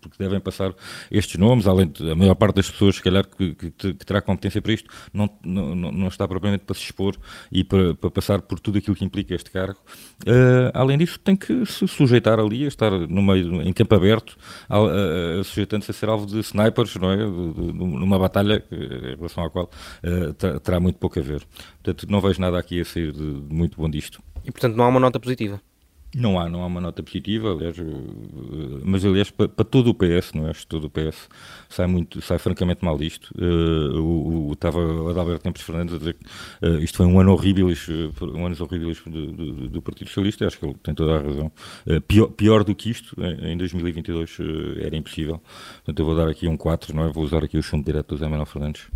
porque 0.00 0.16
devem 0.18 0.40
passar 0.40 0.74
estes 1.10 1.38
nomes, 1.38 1.66
além 1.66 1.88
de 1.88 2.10
a 2.10 2.14
maior 2.14 2.34
parte 2.34 2.56
das 2.56 2.70
pessoas, 2.70 2.96
se 2.96 3.02
calhar, 3.02 3.26
que, 3.26 3.54
que, 3.54 3.70
que 3.70 3.94
terá 4.06 4.22
competência 4.22 4.62
para 4.62 4.72
isto, 4.72 4.88
não, 5.12 5.28
não, 5.44 5.74
não 5.74 6.08
está 6.08 6.26
propriamente 6.26 6.64
para 6.64 6.74
se 6.74 6.82
expor 6.82 7.14
e 7.50 7.62
para, 7.62 7.94
para 7.94 8.10
passar 8.10 8.40
por 8.42 8.58
tudo 8.58 8.78
aquilo 8.78 8.96
que 8.96 9.04
implica 9.04 9.34
este 9.34 9.50
cargo. 9.50 9.78
além 10.72 10.96
disso, 10.98 11.18
tem 11.18 11.36
que 11.36 11.66
se 11.66 11.86
sujeitar 11.86 12.38
ali, 12.38 12.64
a 12.64 12.68
estar 12.68 12.90
no 12.90 13.22
meio, 13.22 13.62
em 13.62 13.72
campo 13.72 13.94
aberto, 13.94 14.36
sujeitando-se 15.44 15.90
a 15.90 15.94
ser 15.94 16.08
alvo 16.08 16.26
de 16.26 16.38
snipers, 16.40 16.96
não 16.96 17.12
é? 17.12 17.16
Numa 17.16 18.18
batalha 18.18 18.64
em 18.70 19.16
relação 19.16 19.41
à 19.44 19.50
qual 19.50 19.70
uh, 20.04 20.60
terá 20.60 20.80
muito 20.80 20.98
pouco 20.98 21.18
a 21.18 21.22
ver. 21.22 21.44
Portanto, 21.82 22.10
não 22.10 22.20
vejo 22.20 22.40
nada 22.40 22.58
aqui 22.58 22.80
a 22.80 22.84
sair 22.84 23.12
de, 23.12 23.40
de 23.40 23.54
muito 23.54 23.76
bom 23.76 23.88
disto. 23.88 24.22
E, 24.44 24.50
portanto, 24.50 24.76
não 24.76 24.84
há 24.84 24.88
uma 24.88 25.00
nota 25.00 25.20
positiva? 25.20 25.60
Não 26.14 26.38
há, 26.38 26.46
não 26.46 26.62
há 26.62 26.66
uma 26.66 26.80
nota 26.80 27.02
positiva, 27.02 27.52
aliás, 27.52 27.78
eh, 27.78 27.84
mas 28.84 29.02
aliás 29.02 29.30
para, 29.30 29.48
para 29.48 29.64
todo 29.64 29.88
o 29.88 29.94
PS, 29.94 30.34
não 30.34 30.46
é? 30.46 30.52
Todo 30.68 30.84
o 30.84 30.90
PS 30.90 31.26
sai 31.70 31.86
muito, 31.86 32.20
sai 32.20 32.38
francamente 32.38 32.84
mal 32.84 32.98
disto. 32.98 33.32
Uh, 33.34 33.98
o, 33.98 34.48
o, 34.48 34.52
estava 34.52 34.78
o 34.78 35.08
Adalberto 35.08 35.42
Campos 35.42 35.62
Fernandes 35.62 35.94
a 35.94 35.98
dizer 35.98 36.14
que 36.14 36.66
uh, 36.66 36.82
isto 36.82 36.98
foi 36.98 37.06
um 37.06 37.18
ano 37.18 37.32
horrível, 37.32 37.66
um 38.34 38.44
anos 38.44 38.60
horríveis 38.60 39.00
do, 39.06 39.32
do, 39.32 39.68
do, 39.70 39.82
Partido 39.82 40.08
Socialista, 40.08 40.46
acho 40.46 40.58
que 40.58 40.66
ele 40.66 40.74
tem 40.82 40.94
toda 40.94 41.16
a 41.16 41.22
razão. 41.22 41.50
Uh, 41.86 42.00
pior, 42.02 42.28
pior 42.28 42.62
do 42.62 42.74
que 42.74 42.90
isto, 42.90 43.16
em 43.42 43.56
2022 43.56 44.38
era 44.82 44.94
impossível. 44.94 45.40
Portanto, 45.76 45.98
eu 45.98 46.04
vou 46.04 46.14
dar 46.14 46.28
aqui 46.28 46.46
um 46.46 46.58
4, 46.58 46.94
não 46.94 47.04
é? 47.04 47.08
Vou 47.10 47.24
usar 47.24 47.42
aqui 47.42 47.56
o 47.56 47.62
chão 47.62 47.80
direto 47.80 48.14
do 48.14 48.18
Zé 48.18 48.28
Manuel 48.28 48.44
Fernandes 48.44 48.86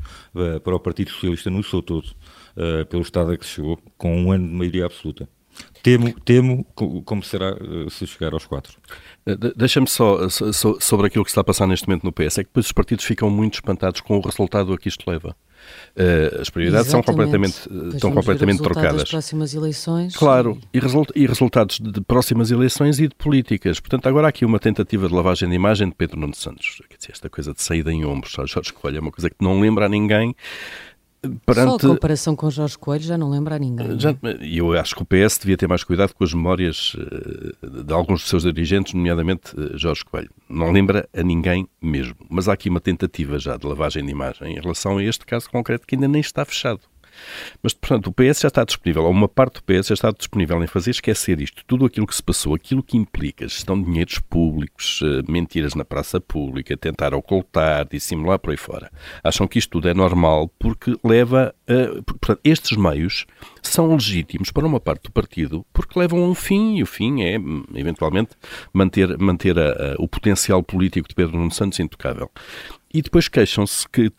para 0.63 0.77
o 0.77 0.81
Partido 0.81 1.11
Socialista 1.11 1.49
no 1.49 1.63
seu 1.63 1.81
todo, 1.81 2.09
pelo 2.91 3.03
estado 3.03 3.33
a 3.33 3.39
que 3.39 3.47
chegou, 3.47 3.79
com 3.97 4.15
um 4.15 4.33
ano 4.33 4.47
de 4.47 4.55
maioria 4.55 4.85
absoluta. 4.85 5.27
Temo, 5.83 6.13
temo 6.21 6.65
como 7.05 7.23
será 7.23 7.51
eh, 7.51 7.89
se 7.91 8.07
chegar 8.07 8.33
aos 8.33 8.45
quatro. 8.45 8.77
Eh, 9.25 9.37
deixa-me 9.57 9.87
só 9.87 10.29
sobre 10.81 11.07
aquilo 11.07 11.25
que 11.25 11.31
está 11.31 11.43
a 11.43 11.45
passar 11.45 11.67
neste 11.67 11.87
momento 11.87 12.05
no 12.05 12.13
PS. 12.13 12.39
É 12.39 12.43
que 12.43 12.49
depois 12.49 12.67
os 12.67 12.73
partidos 12.73 13.05
ficam 13.05 13.31
muito 13.31 13.55
espantados 13.55 14.01
com 14.01 14.19
o 14.19 14.21
resultado 14.21 14.73
a 14.73 14.79
que 14.79 14.89
isto 14.89 15.09
leva. 15.09 15.37
Uh, 15.97 16.41
as 16.41 16.51
prioridades 16.51 16.89
Exatamente. 16.89 16.91
são 16.91 17.03
completamente, 17.03 17.95
estão 17.95 18.13
completamente 18.13 18.63
trocadas. 18.63 19.01
Das 19.03 19.11
próximas 19.11 19.55
eleições. 19.55 20.17
Claro, 20.17 20.61
e, 20.73 20.79
result, 20.79 21.11
e, 21.15 21.27
resultados 21.27 21.81
de 21.81 22.01
próximas 22.03 22.51
eleições 22.51 22.99
e 22.99 23.09
de 23.09 23.15
políticas. 23.15 23.81
Portanto, 23.81 24.07
agora 24.09 24.27
há 24.27 24.31
aqui 24.31 24.45
uma 24.45 24.59
tentativa 24.59 25.09
de 25.09 25.15
lavagem 25.15 25.49
de 25.49 25.55
imagem 25.55 25.89
de 25.89 25.95
Pedro 25.95 26.21
Nuno 26.21 26.35
Santos. 26.35 26.83
Quer 26.89 26.97
dizer, 26.97 27.13
esta 27.13 27.31
coisa 27.31 27.53
de 27.53 27.63
saída 27.63 27.93
em 27.93 28.05
ombros, 28.05 28.33
Jorge 28.33 28.73
Coelho, 28.73 28.99
é 28.99 29.01
uma 29.01 29.13
coisa 29.13 29.31
que 29.31 29.37
não 29.41 29.61
lembra 29.61 29.87
a 29.87 29.89
ninguém 29.89 30.35
perante... 31.45 31.71
Só 31.71 31.77
a 31.77 31.81
comparação 31.95 32.37
com 32.37 32.51
Jorge 32.51 32.79
Coelho 32.79 33.05
já 33.05 33.19
não 33.19 33.31
lembra 33.31 33.57
a 33.57 33.59
ninguém. 33.59 33.99
Já, 33.99 34.15
eu 34.41 34.73
acho 34.73 34.95
que 34.95 35.03
o 35.03 35.07
PS 35.07 35.39
devia 35.39 35.57
ter 35.57 35.69
mais 35.69 35.85
cuidado 35.85 36.15
com 36.15 36.25
as 36.25 36.33
memórias 36.33 36.97
eh, 36.99 37.83
de 37.85 37.93
alguns 37.93 38.21
dos 38.21 38.29
seus 38.29 38.43
dirigentes, 38.43 38.95
nomeadamente 38.95 39.55
eh, 39.59 39.77
Jorge 39.77 40.05
Coelho. 40.05 40.31
Não 40.49 40.71
lembra 40.71 41.09
a 41.17 41.23
ninguém 41.23 41.69
mesmo. 41.81 42.17
Mas 42.29 42.49
há 42.49 42.53
aqui 42.53 42.69
uma 42.69 42.81
tentativa 42.81 43.39
já 43.39 43.57
de 43.57 43.67
lavagem 43.67 44.05
de 44.05 44.11
imagem 44.11 44.57
em 44.57 44.61
relação 44.61 44.99
a 44.99 45.05
este 45.05 45.25
caso 45.25 45.51
concreto 45.51 45.87
que 45.87 45.95
ainda 45.95 46.09
nem 46.09 46.21
está 46.21 46.45
fechado. 46.45 46.81
Mas, 47.63 47.73
portanto, 47.73 48.09
o 48.09 48.13
PS 48.13 48.41
já 48.41 48.49
está 48.49 48.65
disponível, 48.65 49.05
ou 49.05 49.11
uma 49.11 49.29
parte 49.29 49.55
do 49.55 49.63
PS 49.63 49.89
já 49.89 49.95
está 49.95 50.11
disponível 50.11 50.63
em 50.63 50.67
fazer 50.67 50.91
esquecer 50.91 51.41
isto, 51.41 51.65
tudo 51.67 51.85
aquilo 51.85 52.07
que 52.07 52.15
se 52.15 52.23
passou, 52.23 52.55
aquilo 52.55 52.83
que 52.83 52.97
implica 52.97 53.49
gestão 53.49 53.79
de 53.79 53.87
dinheiros 53.87 54.19
públicos, 54.19 55.01
eh, 55.03 55.23
mentiras 55.31 55.75
na 55.75 55.85
praça 55.85 56.21
pública, 56.21 56.77
tentar 56.77 57.15
ocultar, 57.15 57.87
dissimular 57.89 58.39
por 58.39 58.51
aí 58.51 58.57
fora. 58.57 58.91
Acham 59.23 59.47
que 59.47 59.59
isto 59.59 59.71
tudo 59.71 59.89
é 59.89 59.95
normal 59.95 60.51
porque 60.59 60.97
leva 61.05 61.55
a. 61.69 62.03
Portanto, 62.03 62.41
estes 62.45 62.77
meios 62.77 63.27
são 63.63 63.93
legítimos 63.93 64.51
para 64.51 64.67
uma 64.67 64.81
parte 64.81 65.05
do 65.05 65.13
partido 65.13 65.65
porque 65.73 65.99
levam 65.99 66.23
a 66.25 66.29
um 66.29 66.35
fim, 66.35 66.77
e 66.77 66.83
o 66.83 66.87
fim 66.87 67.23
é, 67.23 67.37
eventualmente, 67.75 68.31
manter, 68.73 69.17
manter 69.19 69.59
a, 69.59 69.71
a, 69.71 69.95
o 69.99 70.09
potencial 70.09 70.63
político 70.63 71.09
de 71.09 71.15
Pedro 71.15 71.37
Nuno 71.37 71.51
Santos 71.51 71.79
intocável 71.81 72.31
e 72.97 73.03
depois 73.03 73.29
queixam-se 73.29 73.87
que, 73.89 74.11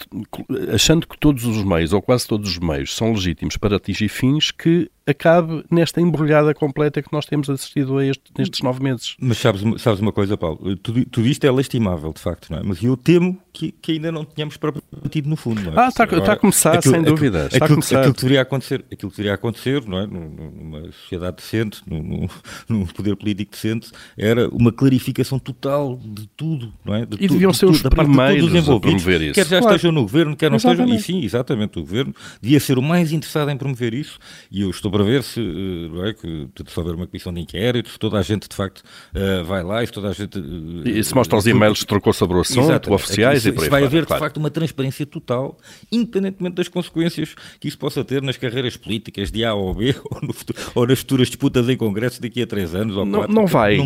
achando 0.72 1.08
que 1.08 1.18
todos 1.18 1.46
os 1.46 1.64
meios, 1.64 1.94
ou 1.94 2.02
quase 2.02 2.28
todos 2.28 2.52
os 2.52 2.60
meios, 2.60 2.96
são 2.96 3.12
legítimos 3.12 3.58
para 3.58 3.78
atingir 3.78 4.08
fins, 4.08 4.52
que 4.52 4.88
acabe 5.08 5.64
nesta 5.72 6.02
embrulhada 6.02 6.54
completa 6.54 7.02
que 7.02 7.12
nós 7.12 7.26
temos 7.26 7.50
assistido 7.50 7.98
a 7.98 8.06
este, 8.06 8.24
nestes 8.38 8.62
nove 8.62 8.84
meses. 8.84 9.16
Mas 9.20 9.38
sabes, 9.38 9.64
sabes 9.82 10.02
uma 10.02 10.12
coisa, 10.12 10.38
Paulo? 10.38 10.76
Tudo, 10.78 11.06
tudo 11.06 11.28
isto 11.28 11.46
é 11.46 11.52
lastimável, 11.52 12.12
de 12.12 12.20
facto, 12.20 12.52
não 12.52 12.60
é? 12.60 12.64
Mas 12.64 12.84
eu 12.84 12.98
temo 12.98 13.40
que, 13.54 13.72
que 13.72 13.94
ainda 13.94 14.12
não 14.12 14.26
tenhamos 14.26 14.58
batido 14.58 15.30
no 15.30 15.36
fundo, 15.36 15.62
não 15.62 15.74
é? 15.74 15.86
Ah, 15.86 15.88
está, 15.88 16.04
está 16.04 16.34
a 16.34 16.36
começar, 16.36 16.78
aquilo, 16.78 16.94
sem 16.94 17.04
dúvida. 17.04 17.46
Aquilo, 17.46 17.54
está 17.54 17.66
aquilo, 17.66 17.66
a 17.66 17.76
começar. 17.76 18.00
aquilo 18.00 18.14
que 18.14 18.22
deveria 18.22 18.42
acontecer, 18.42 18.86
aquilo 18.92 19.12
que 19.12 19.18
deveria 19.18 19.34
acontecer, 19.34 19.86
não 19.88 20.00
é? 20.00 20.06
Numa 20.06 20.92
sociedade 20.92 21.38
decente, 21.38 21.82
num, 21.88 22.28
num 22.68 22.86
poder 22.86 23.16
político 23.16 23.52
decente, 23.52 23.92
era 24.18 24.50
uma 24.50 24.72
clarificação 24.72 25.40
total 25.40 26.00
de 26.04 26.28
tudo, 26.36 26.74
não 26.84 26.94
é? 26.94 27.06
De 27.06 27.16
e 27.20 27.28
deviam 27.28 27.54
ser 27.54 27.66
os 27.68 27.82
primeiros 27.82 28.52
de 28.52 28.58
a 28.60 28.80
promover 28.80 29.22
isso. 29.22 29.34
Quer 29.34 29.48
já 29.48 29.60
claro. 29.60 29.76
estejam 29.76 29.92
no 29.92 30.02
governo, 30.02 30.36
quer 30.36 30.50
não 30.50 30.58
exatamente. 30.58 31.00
estejam, 31.00 31.18
e 31.18 31.22
sim, 31.22 31.26
exatamente, 31.26 31.80
o 31.80 31.82
governo 31.82 32.14
devia 32.42 32.60
ser 32.60 32.78
o 32.78 32.82
mais 32.82 33.12
interessado 33.12 33.50
em 33.50 33.58
promover 33.58 33.94
isso, 33.94 34.20
e 34.52 34.62
eu 34.62 34.70
estou 34.70 34.92
para 34.98 35.04
ver 35.04 35.22
se, 35.22 35.40
eh, 35.40 36.10
é, 36.10 36.14
que 36.14 36.72
se 36.72 36.80
houver 36.80 36.96
uma 36.96 37.06
comissão 37.06 37.32
de 37.32 37.40
inquérito, 37.40 37.88
se 37.88 38.00
toda 38.00 38.18
a 38.18 38.24
gente 38.24 38.50
de 38.50 38.56
facto 38.56 38.80
uh, 38.80 39.44
vai 39.46 39.62
lá 39.62 39.84
e 39.84 39.86
se 39.86 39.94
toda 39.94 40.10
a 40.10 40.12
gente. 40.12 40.40
Uh, 40.40 40.88
e 40.88 41.04
se 41.04 41.14
mostra 41.14 41.38
os 41.38 41.46
e-mails 41.46 41.82
que 41.82 41.86
trocou 41.86 42.12
sobre 42.12 42.36
o 42.36 42.42
assunto, 42.42 42.92
oficiais 42.92 43.46
é 43.46 43.50
e 43.50 43.52
por 43.52 43.64
aí 43.64 43.70
Vai 43.70 43.84
haver 43.84 44.08
claro. 44.08 44.20
de 44.20 44.26
facto 44.26 44.38
uma 44.38 44.50
transparência 44.50 45.06
total, 45.06 45.56
independentemente 45.92 46.56
das 46.56 46.68
consequências 46.68 47.36
que 47.60 47.68
isso 47.68 47.78
possa 47.78 48.04
ter 48.04 48.24
nas 48.24 48.38
carreiras 48.38 48.76
políticas 48.76 49.30
de 49.30 49.46
A 49.46 49.54
ou 49.54 49.76
B, 49.76 49.94
ou, 50.10 50.20
no 50.22 50.34
futuro, 50.34 50.60
ou 50.74 50.88
nas 50.88 51.00
futuras 51.00 51.28
disputas 51.28 51.70
em 51.70 51.78
Congresso 51.78 52.20
daqui 52.20 52.42
a 52.42 52.48
três 52.48 52.74
anos 52.74 52.98
ou 52.98 53.06
não, 53.06 53.20
quatro. 53.20 53.36
Não 53.36 53.46
vai. 53.46 53.78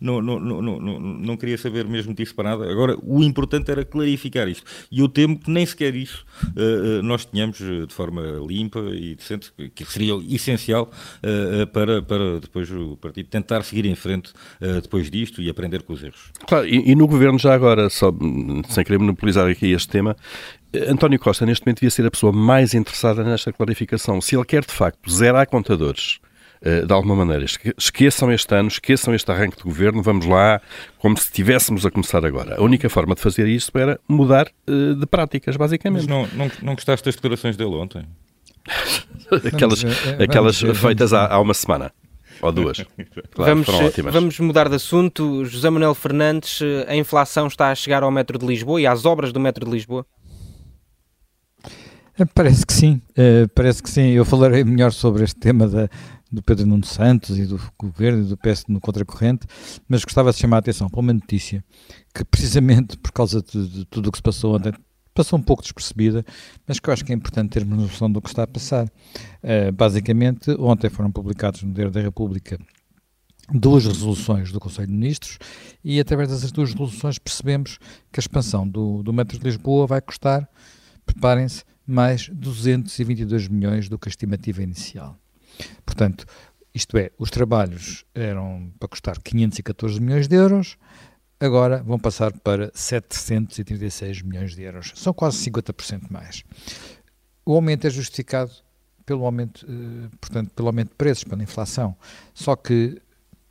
Não, 0.00 0.22
não, 0.22 0.40
não, 0.40 0.62
não, 0.62 0.80
não, 0.80 1.00
não 1.00 1.36
queria 1.36 1.58
saber 1.58 1.84
mesmo 1.86 2.14
disso 2.14 2.34
para 2.34 2.56
nada. 2.56 2.70
Agora, 2.70 2.96
o 3.02 3.22
importante 3.22 3.70
era 3.70 3.84
clarificar 3.84 4.48
isto. 4.48 4.64
E 4.90 5.00
eu 5.00 5.10
temo 5.10 5.38
que 5.38 5.50
nem 5.50 5.66
sequer 5.66 5.94
isso 5.94 6.24
nós 7.02 7.24
tenhamos 7.24 7.58
de 7.58 7.92
forma 7.92 8.22
limpa 8.46 8.80
e 8.94 9.14
decente, 9.14 9.52
que 9.74 9.84
seria 9.84 10.14
essencial 10.28 10.53
uh, 10.56 11.66
para, 11.68 12.02
para 12.02 12.40
depois 12.40 12.70
o 12.70 12.96
partido 12.96 13.28
tentar 13.28 13.62
seguir 13.62 13.86
em 13.86 13.94
frente 13.94 14.32
uh, 14.60 14.80
depois 14.80 15.10
disto 15.10 15.42
e 15.42 15.48
aprender 15.48 15.82
com 15.82 15.92
os 15.92 16.02
erros. 16.02 16.30
Claro, 16.46 16.66
e, 16.66 16.90
e 16.90 16.94
no 16.94 17.06
governo 17.06 17.38
já 17.38 17.54
agora, 17.54 17.88
só, 17.90 18.12
sem 18.68 18.84
querer 18.84 18.98
monopolizar 18.98 19.48
aqui 19.48 19.72
este 19.72 19.88
tema, 19.88 20.16
António 20.88 21.18
Costa 21.18 21.46
neste 21.46 21.64
momento 21.64 21.78
devia 21.78 21.90
ser 21.90 22.06
a 22.06 22.10
pessoa 22.10 22.32
mais 22.32 22.74
interessada 22.74 23.22
nesta 23.22 23.52
clarificação. 23.52 24.20
Se 24.20 24.36
ele 24.36 24.44
quer 24.44 24.64
de 24.64 24.72
facto 24.72 25.10
zerar 25.10 25.46
contadores, 25.48 26.18
de 26.86 26.92
alguma 26.92 27.14
maneira, 27.14 27.44
esqueçam 27.76 28.32
este 28.32 28.54
ano, 28.54 28.68
esqueçam 28.68 29.14
este 29.14 29.30
arranque 29.30 29.58
de 29.58 29.62
governo, 29.64 30.02
vamos 30.02 30.24
lá, 30.24 30.62
como 30.98 31.14
se 31.16 31.24
estivéssemos 31.24 31.84
a 31.84 31.90
começar 31.90 32.24
agora. 32.24 32.56
A 32.56 32.62
única 32.62 32.88
forma 32.88 33.14
de 33.14 33.20
fazer 33.20 33.46
isso 33.46 33.70
era 33.74 34.00
mudar 34.08 34.50
de 34.66 35.06
práticas, 35.06 35.56
basicamente. 35.56 36.08
Mas 36.08 36.08
não, 36.08 36.26
não, 36.34 36.50
não 36.62 36.74
gostaste 36.74 37.04
das 37.04 37.14
declarações 37.16 37.54
dele 37.56 37.74
ontem? 37.74 38.06
Aquelas 39.46 39.82
vamos, 39.82 40.06
é, 40.06 40.24
aquelas 40.24 40.60
vamos, 40.60 40.78
feitas 40.78 41.10
vamos. 41.10 41.30
Há, 41.30 41.34
há, 41.34 41.40
uma 41.40 41.54
semana. 41.54 41.92
Ou 42.42 42.52
duas. 42.52 42.84
Claro, 43.32 43.62
vamos, 43.64 43.66
vamos 44.12 44.40
mudar 44.40 44.68
de 44.68 44.76
assunto. 44.76 45.44
José 45.44 45.70
Manuel 45.70 45.94
Fernandes, 45.94 46.60
a 46.86 46.96
inflação 46.96 47.46
está 47.46 47.70
a 47.70 47.74
chegar 47.74 48.02
ao 48.02 48.10
metro 48.10 48.38
de 48.38 48.46
Lisboa 48.46 48.80
e 48.80 48.86
às 48.86 49.04
obras 49.04 49.32
do 49.32 49.40
metro 49.40 49.64
de 49.64 49.70
Lisboa? 49.70 50.04
Eh, 52.18 52.24
parece 52.32 52.64
que 52.64 52.72
sim, 52.72 53.00
uh, 53.10 53.48
parece 53.54 53.82
que 53.82 53.90
sim. 53.90 54.10
Eu 54.10 54.24
falarei 54.24 54.62
melhor 54.62 54.92
sobre 54.92 55.24
este 55.24 55.36
tema 55.36 55.66
da, 55.66 55.88
do 56.30 56.42
Pedro 56.42 56.66
Nuno 56.66 56.84
Santos 56.84 57.38
e 57.38 57.44
do 57.44 57.60
governo 57.78 58.24
e 58.24 58.28
do 58.28 58.36
PS 58.36 58.64
no 58.68 58.80
contracorrente, 58.80 59.46
mas 59.88 60.04
gostava 60.04 60.32
de 60.32 60.38
chamar 60.38 60.56
a 60.56 60.60
atenção 60.60 60.88
para 60.88 61.00
uma 61.00 61.12
notícia 61.12 61.64
que, 62.14 62.24
precisamente 62.24 62.96
por 62.98 63.12
causa 63.12 63.42
de, 63.42 63.68
de 63.68 63.84
tudo 63.86 64.08
o 64.08 64.12
que 64.12 64.18
se 64.18 64.22
passou 64.22 64.54
ontem, 64.54 64.72
passou 65.14 65.38
um 65.38 65.42
pouco 65.42 65.62
despercebida, 65.62 66.24
mas 66.66 66.80
que 66.80 66.88
eu 66.88 66.92
acho 66.92 67.04
que 67.04 67.12
é 67.12 67.14
importante 67.14 67.50
termos 67.50 67.78
noção 67.78 68.10
do 68.10 68.20
que 68.20 68.28
está 68.28 68.42
a 68.42 68.46
passar. 68.46 68.86
Uh, 68.86 69.72
basicamente, 69.72 70.50
ontem 70.58 70.90
foram 70.90 71.10
publicados 71.10 71.62
no 71.62 71.72
Diário 71.72 71.92
da 71.92 72.00
República 72.00 72.58
duas 73.52 73.84
resoluções 73.84 74.50
do 74.50 74.58
Conselho 74.58 74.88
de 74.88 74.94
Ministros 74.94 75.38
e 75.84 76.00
através 76.00 76.30
dessas 76.30 76.50
duas 76.50 76.70
resoluções 76.72 77.18
percebemos 77.18 77.78
que 78.10 78.18
a 78.18 78.22
expansão 78.22 78.66
do, 78.66 79.02
do 79.02 79.12
metro 79.12 79.38
de 79.38 79.44
Lisboa 79.44 79.86
vai 79.86 80.00
custar, 80.00 80.48
preparem-se, 81.04 81.64
mais 81.86 82.28
222 82.30 83.48
milhões 83.48 83.88
do 83.88 83.98
que 83.98 84.08
a 84.08 84.10
estimativa 84.10 84.62
inicial. 84.62 85.18
Portanto, 85.84 86.24
isto 86.74 86.96
é, 86.96 87.10
os 87.18 87.30
trabalhos 87.30 88.04
eram 88.14 88.72
para 88.78 88.88
custar 88.88 89.18
514 89.22 90.00
milhões 90.00 90.26
de 90.26 90.34
euros, 90.34 90.76
agora 91.44 91.82
vão 91.82 91.98
passar 91.98 92.32
para 92.32 92.70
736 92.74 94.22
milhões 94.22 94.54
de 94.54 94.62
euros. 94.62 94.92
São 94.94 95.12
quase 95.12 95.38
50% 95.50 96.10
mais. 96.10 96.42
O 97.44 97.54
aumento 97.54 97.86
é 97.86 97.90
justificado 97.90 98.50
pelo 99.04 99.24
aumento, 99.24 99.66
eh, 99.68 100.08
portanto, 100.20 100.50
pelo 100.54 100.68
aumento 100.68 100.88
de 100.88 100.94
preços, 100.94 101.24
pela 101.24 101.42
inflação. 101.42 101.94
Só 102.32 102.56
que 102.56 103.00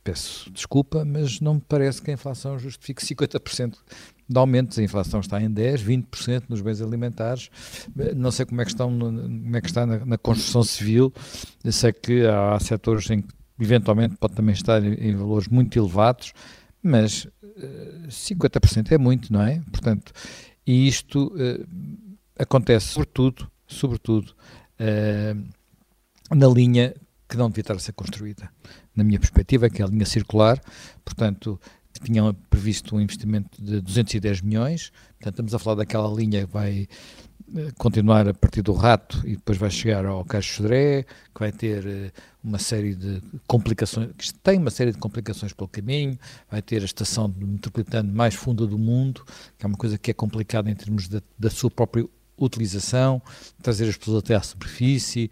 peço 0.02 0.50
desculpa, 0.50 1.04
mas 1.04 1.40
não 1.40 1.54
me 1.54 1.62
parece 1.66 2.02
que 2.02 2.10
a 2.10 2.14
inflação 2.14 2.58
justifique 2.58 3.02
50% 3.02 3.78
de 4.28 4.38
aumentos. 4.38 4.78
A 4.78 4.82
inflação 4.82 5.20
está 5.20 5.40
em 5.40 5.48
10%, 5.48 5.84
20% 5.84 6.42
nos 6.48 6.60
bens 6.60 6.82
alimentares. 6.82 7.50
Não 8.16 8.30
sei 8.30 8.44
como 8.44 8.60
é 8.60 8.64
que, 8.64 8.70
estão, 8.70 8.90
como 8.90 9.56
é 9.56 9.60
que 9.60 9.66
está 9.68 9.86
na, 9.86 10.04
na 10.04 10.18
construção 10.18 10.62
civil. 10.62 11.12
Eu 11.62 11.72
sei 11.72 11.92
que 11.92 12.26
há, 12.26 12.54
há 12.54 12.60
setores 12.60 13.08
em 13.10 13.22
que 13.22 13.28
eventualmente 13.58 14.16
pode 14.16 14.34
também 14.34 14.52
estar 14.52 14.84
em, 14.84 14.94
em 14.94 15.16
valores 15.16 15.48
muito 15.48 15.78
elevados, 15.78 16.32
mas 16.84 17.26
50% 18.08 18.92
eh, 18.92 18.94
é 18.94 18.98
muito, 18.98 19.32
não 19.32 19.42
é? 19.42 19.60
Portanto, 19.72 20.12
e 20.66 20.86
isto 20.86 21.28
uh, 21.34 22.16
acontece 22.38 22.88
sobretudo, 22.88 23.50
sobretudo 23.66 24.34
uh, 24.78 26.34
na 26.34 26.46
linha 26.46 26.94
que 27.26 27.38
não 27.38 27.48
devia 27.48 27.62
estar 27.62 27.74
a 27.74 27.78
ser 27.78 27.92
construída. 27.92 28.50
Na 28.94 29.02
minha 29.02 29.18
perspectiva, 29.18 29.70
que 29.70 29.80
é 29.80 29.84
a 29.84 29.88
linha 29.88 30.04
circular, 30.04 30.60
portanto, 31.02 31.58
tinham 32.02 32.34
previsto 32.50 32.96
um 32.96 33.00
investimento 33.00 33.62
de 33.62 33.80
210 33.80 34.42
milhões, 34.42 34.90
portanto, 35.18 35.34
estamos 35.34 35.54
a 35.54 35.58
falar 35.58 35.76
daquela 35.76 36.12
linha 36.14 36.46
que 36.46 36.52
vai 36.52 36.86
continuar 37.78 38.28
a 38.28 38.34
partir 38.34 38.62
do 38.62 38.72
Rato 38.72 39.22
e 39.24 39.36
depois 39.36 39.58
vai 39.58 39.70
chegar 39.70 40.04
ao 40.04 40.24
Caixo 40.24 40.56
Sodré, 40.56 41.02
que 41.02 41.40
vai 41.40 41.52
ter 41.52 41.86
eh, 41.86 42.10
uma 42.42 42.58
série 42.58 42.94
de 42.94 43.20
complicações, 43.46 44.10
que 44.16 44.34
tem 44.34 44.58
uma 44.58 44.70
série 44.70 44.92
de 44.92 44.98
complicações 44.98 45.52
pelo 45.52 45.68
caminho, 45.68 46.18
vai 46.50 46.60
ter 46.60 46.82
a 46.82 46.84
estação 46.84 47.32
metropolitana 47.36 48.12
mais 48.12 48.34
funda 48.34 48.66
do 48.66 48.78
mundo, 48.78 49.24
que 49.58 49.64
é 49.64 49.68
uma 49.68 49.76
coisa 49.76 49.96
que 49.96 50.10
é 50.10 50.14
complicada 50.14 50.70
em 50.70 50.74
termos 50.74 51.08
da, 51.08 51.22
da 51.38 51.50
sua 51.50 51.70
própria 51.70 52.06
utilização, 52.36 53.22
trazer 53.62 53.88
as 53.88 53.96
pessoas 53.96 54.18
até 54.18 54.34
à 54.34 54.42
superfície, 54.42 55.30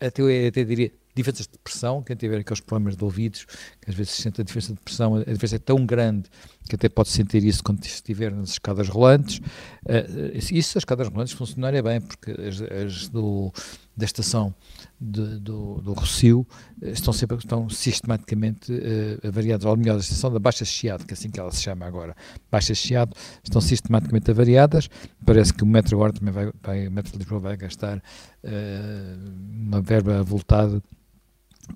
até, 0.00 0.48
até 0.48 0.64
diria 0.64 0.92
diferenças 1.14 1.46
de 1.46 1.58
pressão, 1.58 2.02
quem 2.02 2.16
tiver 2.16 2.38
aqueles 2.38 2.60
problemas 2.60 2.96
de 2.96 3.04
ouvidos, 3.04 3.44
que 3.80 3.90
às 3.90 3.94
vezes 3.94 4.12
sente 4.12 4.40
a 4.40 4.44
diferença 4.44 4.72
de 4.72 4.80
pressão, 4.80 5.16
a 5.16 5.20
diferença 5.20 5.56
é 5.56 5.58
tão 5.58 5.84
grande 5.84 6.28
que 6.68 6.76
até 6.76 6.88
pode 6.88 7.08
sentir 7.08 7.44
isso 7.44 7.62
quando 7.64 7.84
estiver 7.84 8.32
nas 8.32 8.50
escadas 8.50 8.88
rolantes. 8.88 9.38
Uh, 9.38 10.30
isso, 10.34 10.78
as 10.78 10.82
escadas 10.82 11.08
rolantes 11.08 11.32
funcionarem 11.32 11.82
bem, 11.82 12.00
porque 12.00 12.30
as, 12.30 12.60
as 12.60 13.08
do, 13.08 13.52
da 13.96 14.04
estação 14.04 14.54
de, 15.00 15.38
do, 15.40 15.80
do 15.80 15.92
Rocio 15.92 16.46
eh, 16.82 16.90
estão 16.90 17.12
sempre 17.12 17.36
estão 17.36 17.68
sistematicamente 17.68 18.72
uh, 18.72 19.28
avariadas, 19.28 19.64
ou 19.64 19.76
melhor, 19.76 19.96
a 19.96 20.00
estação 20.00 20.32
da 20.32 20.38
Baixa 20.38 20.64
Chiado, 20.64 21.04
que 21.04 21.12
é 21.12 21.14
assim 21.14 21.28
que 21.28 21.40
ela 21.40 21.50
se 21.50 21.62
chama 21.62 21.86
agora, 21.86 22.14
Baixa 22.50 22.74
Chiado, 22.74 23.16
estão 23.42 23.60
sistematicamente 23.60 24.30
avariadas. 24.30 24.88
Parece 25.26 25.52
que 25.52 25.64
o 25.64 25.66
metro 25.66 25.96
agora 25.96 26.12
também 26.12 26.32
vai, 26.32 26.52
vai 26.62 26.86
o 26.86 26.90
metro 26.90 27.12
de 27.12 27.18
Lisboa 27.18 27.40
vai 27.40 27.56
gastar 27.56 27.98
uh, 27.98 29.30
uma 29.66 29.80
verba 29.80 30.20
avultada 30.20 30.82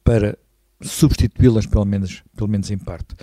para 0.03 0.39
substituí-las, 0.81 1.67
pelo 1.67 1.85
menos, 1.85 2.23
pelo 2.37 2.49
menos 2.49 2.71
em 2.71 2.79
parte. 2.79 3.15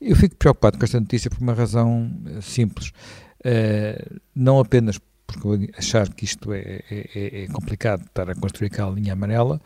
Eu 0.00 0.16
fico 0.16 0.36
preocupado 0.36 0.78
com 0.78 0.84
esta 0.84 1.00
notícia 1.00 1.30
por 1.30 1.40
uma 1.40 1.54
razão 1.54 2.10
uh, 2.26 2.42
simples. 2.42 2.92
Uh, 3.40 4.20
não 4.34 4.58
apenas 4.58 4.98
porque 5.26 5.70
achar 5.76 6.12
que 6.12 6.24
isto 6.24 6.52
é, 6.52 6.82
é, 6.90 7.10
é, 7.14 7.44
é, 7.44 7.46
complicado 7.48 8.04
estar 8.04 8.28
a 8.28 8.34
construir 8.34 8.66
aquela 8.66 8.90
linha 8.90 9.14
amarela, 9.14 9.60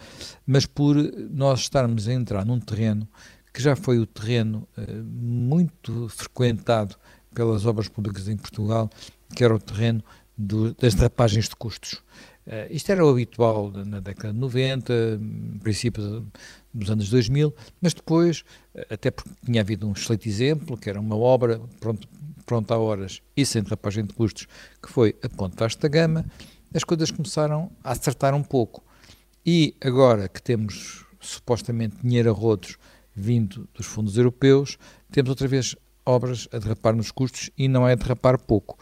mas 0.46 0.66
por 0.66 0.96
nós 1.30 1.60
estarmos 1.60 2.08
a 2.08 2.12
entrar 2.12 2.44
num 2.44 2.60
terreno 2.60 3.08
que 3.52 3.62
já 3.62 3.74
foi 3.74 3.98
o 3.98 4.06
terreno 4.06 4.68
uh, 4.76 5.04
muito 5.04 6.08
frequentado 6.10 6.96
pelas 7.34 7.66
obras 7.66 7.88
públicas 7.88 8.28
em 8.28 8.36
Portugal, 8.36 8.90
que 9.34 9.44
era 9.44 9.54
o 9.54 9.58
terreno 9.58 10.02
do, 10.36 10.74
das 10.74 10.94
drapagens 10.94 11.48
de 11.48 11.56
custos. 11.56 12.02
Uh, 12.48 12.64
isto 12.70 12.90
era 12.90 13.04
o 13.04 13.10
habitual 13.10 13.70
na 13.70 14.00
década 14.00 14.32
de 14.32 14.40
90, 14.40 15.20
princípio 15.62 16.26
dos 16.72 16.90
anos 16.90 17.10
2000, 17.10 17.54
mas 17.78 17.92
depois, 17.92 18.42
eh, 18.74 18.86
até 18.88 19.10
porque 19.10 19.30
tinha 19.44 19.60
havido 19.60 19.86
um 19.86 19.92
excelente 19.92 20.30
exemplo, 20.30 20.74
que 20.74 20.88
era 20.88 20.98
uma 20.98 21.14
obra 21.14 21.60
pronto, 21.78 22.08
pronta 22.46 22.72
a 22.72 22.78
horas 22.78 23.20
e 23.36 23.44
sem 23.44 23.62
derrapagem 23.62 24.06
de 24.06 24.14
custos, 24.14 24.46
que 24.82 24.90
foi 24.90 25.14
a 25.22 25.28
Ponte 25.28 25.56
Vasta 25.58 25.88
Gama, 25.88 26.24
as 26.72 26.84
coisas 26.84 27.10
começaram 27.10 27.70
a 27.84 27.92
acertar 27.92 28.34
um 28.34 28.42
pouco. 28.42 28.82
E 29.44 29.74
agora 29.78 30.26
que 30.26 30.40
temos 30.40 31.04
supostamente 31.20 31.96
dinheiro 32.02 32.30
a 32.30 32.32
rodos 32.32 32.78
vindo 33.14 33.68
dos 33.74 33.84
fundos 33.84 34.16
europeus, 34.16 34.78
temos 35.12 35.28
outra 35.28 35.46
vez 35.46 35.76
obras 36.06 36.48
a 36.50 36.58
derrapar 36.58 36.96
nos 36.96 37.10
custos 37.10 37.50
e 37.58 37.68
não 37.68 37.86
é 37.86 37.94
derrapar 37.94 38.38
pouco. 38.38 38.78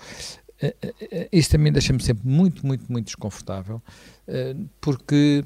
Eh, 0.60 0.74
eh, 0.80 0.94
eh, 1.00 1.28
isso 1.32 1.50
também 1.50 1.72
deixa-me 1.72 2.02
sempre 2.02 2.26
muito, 2.26 2.66
muito, 2.66 2.90
muito 2.90 3.06
desconfortável, 3.06 3.82
porque 4.80 5.44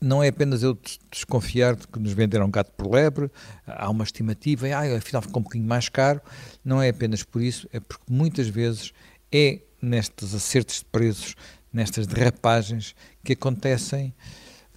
não 0.00 0.22
é 0.22 0.28
apenas 0.28 0.62
eu 0.62 0.78
desconfiar 1.10 1.74
de 1.74 1.86
que 1.88 1.98
nos 1.98 2.12
venderam 2.12 2.48
gato 2.50 2.70
por 2.72 2.88
lebre, 2.90 3.30
há 3.66 3.90
uma 3.90 4.04
estimativa, 4.04 4.68
e 4.68 4.72
ah, 4.72 4.96
afinal 4.96 5.22
ficou 5.22 5.40
um 5.40 5.42
bocadinho 5.42 5.68
mais 5.68 5.88
caro, 5.88 6.20
não 6.64 6.80
é 6.80 6.88
apenas 6.88 7.24
por 7.24 7.42
isso, 7.42 7.68
é 7.72 7.80
porque 7.80 8.04
muitas 8.08 8.46
vezes 8.46 8.92
é 9.32 9.60
nestes 9.82 10.34
acertos 10.34 10.78
de 10.78 10.84
preços, 10.86 11.34
nestas 11.72 12.06
derrapagens, 12.06 12.94
que 13.24 13.32
acontecem 13.32 14.14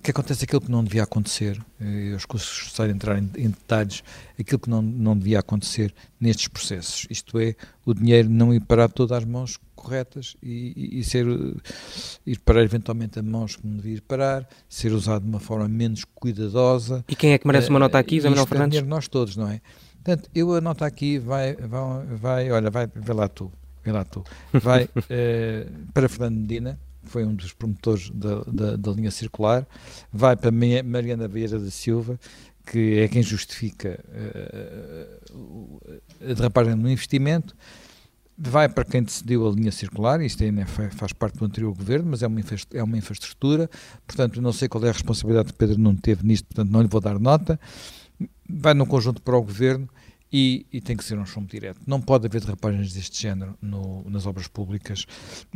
que 0.02 0.12
acontece 0.12 0.44
aquilo 0.44 0.62
que 0.62 0.72
não 0.72 0.84
devia 0.84 1.04
acontecer. 1.04 1.62
Eu 1.80 2.18
escuso 2.18 2.46
de 2.76 2.92
entrar 2.92 3.18
em, 3.18 3.30
em, 3.38 3.50
detalhes, 3.50 4.04
aquilo 4.40 4.60
que 4.60 4.70
não, 4.70 4.82
não 4.82 5.18
devia 5.18 5.40
acontecer 5.40 5.94
nestes 6.20 6.48
processos. 6.48 7.06
Isto 7.10 7.40
é, 7.40 7.56
o 7.86 7.94
dinheiro 7.94 8.30
não 8.30 8.54
ir 8.54 8.62
parar 8.62 8.90
todas 8.90 9.18
as 9.18 9.26
mãos 9.26 9.60
corretas 9.76 10.36
e, 10.42 10.74
e, 10.76 11.00
e, 11.00 11.04
ser, 11.04 11.26
ir 12.26 12.40
parar 12.40 12.64
eventualmente 12.64 13.20
a 13.20 13.24
mãos 13.24 13.56
que 13.56 13.66
não 13.66 13.78
devia 13.78 13.96
ir 13.96 14.02
parar, 14.02 14.48
ser 14.68 14.92
usado 14.92 15.24
de 15.24 15.30
uma 15.30 15.40
forma 15.40 15.68
menos 15.68 16.04
cuidadosa. 16.04 17.06
E 17.08 17.16
quem 17.16 17.34
é 17.34 17.38
que 17.38 17.48
merece 17.48 17.70
uma 17.70 17.80
nota 17.80 17.98
aqui, 18.00 18.20
Zé 18.20 18.30
Manuel 18.30 18.46
é 18.46 18.48
Fernandes? 18.48 18.80
É 18.80 18.82
nós 18.82 19.08
todos, 19.08 19.36
não 19.38 19.48
é? 19.48 19.62
Portanto, 20.04 20.30
eu 20.34 20.54
a 20.54 20.62
nota 20.62 20.86
aqui 20.86 21.20
vai, 21.20 21.56
vai, 21.56 22.06
vai 22.06 22.52
olha, 22.52 22.72
vai, 22.72 22.88
vê 22.88 23.14
lá 23.14 23.28
tu, 23.28 23.52
vê 23.84 23.92
lá 23.92 24.04
tu, 24.04 24.24
vai 24.52 24.90
eh, 25.10 25.68
para 25.94 26.10
Fernando 26.10 26.38
Medina, 26.38 26.80
foi 27.04 27.26
um 27.26 27.34
dos 27.34 27.54
promotores 27.54 28.10
da, 28.12 28.44
da, 28.44 28.76
da 28.76 28.92
linha 28.92 29.12
circular, 29.12 29.68
vai 30.12 30.36
para 30.36 30.52
Mariana 30.52 31.28
Vieira 31.28 31.60
da 31.60 31.72
Silva, 31.72 32.20
que 32.66 33.00
é 33.00 33.08
quem 33.08 33.24
justifica 33.24 34.00
uh, 35.34 35.82
a 36.22 36.34
derrapagem 36.34 36.76
no 36.76 36.90
investimento, 36.90 37.56
vai 38.38 38.68
para 38.70 38.84
quem 38.84 39.04
decidiu 39.04 39.48
a 39.48 39.52
linha 39.52 39.72
circular, 39.72 40.22
isto 40.22 40.44
ainda 40.44 40.66
faz 40.66 41.14
parte 41.14 41.38
do 41.38 41.46
anterior 41.46 41.74
governo, 41.74 42.10
mas 42.12 42.24
é 42.24 42.28
uma, 42.28 42.40
é 42.74 42.84
uma 42.84 42.98
infraestrutura, 42.98 43.70
portanto 44.06 44.42
não 44.42 44.52
sei 44.52 44.68
qual 44.68 44.84
é 44.86 44.90
a 44.90 44.94
responsabilidade 44.94 45.52
que 45.52 45.58
Pedro 45.58 45.80
não 45.80 45.96
teve 45.96 46.26
nisto, 46.26 46.46
portanto 46.46 46.72
não 46.72 46.82
lhe 46.82 46.88
vou 46.88 47.02
dar 47.02 47.20
nota, 47.20 47.60
vai 48.50 48.74
num 48.74 48.86
conjunto 48.86 49.22
para 49.22 49.38
o 49.38 49.42
governo 49.42 49.88
e, 50.32 50.66
e, 50.72 50.80
tem 50.80 50.96
que 50.96 51.04
ser 51.04 51.18
um 51.20 51.26
chumbo 51.26 51.48
direto. 51.48 51.82
Não 51.86 52.02
pode 52.02 52.26
haver 52.26 52.42
derrapagens 52.42 52.94
deste 52.94 53.22
género 53.22 53.58
no, 53.62 54.04
nas 54.10 54.26
obras 54.26 54.48
públicas, 54.48 55.06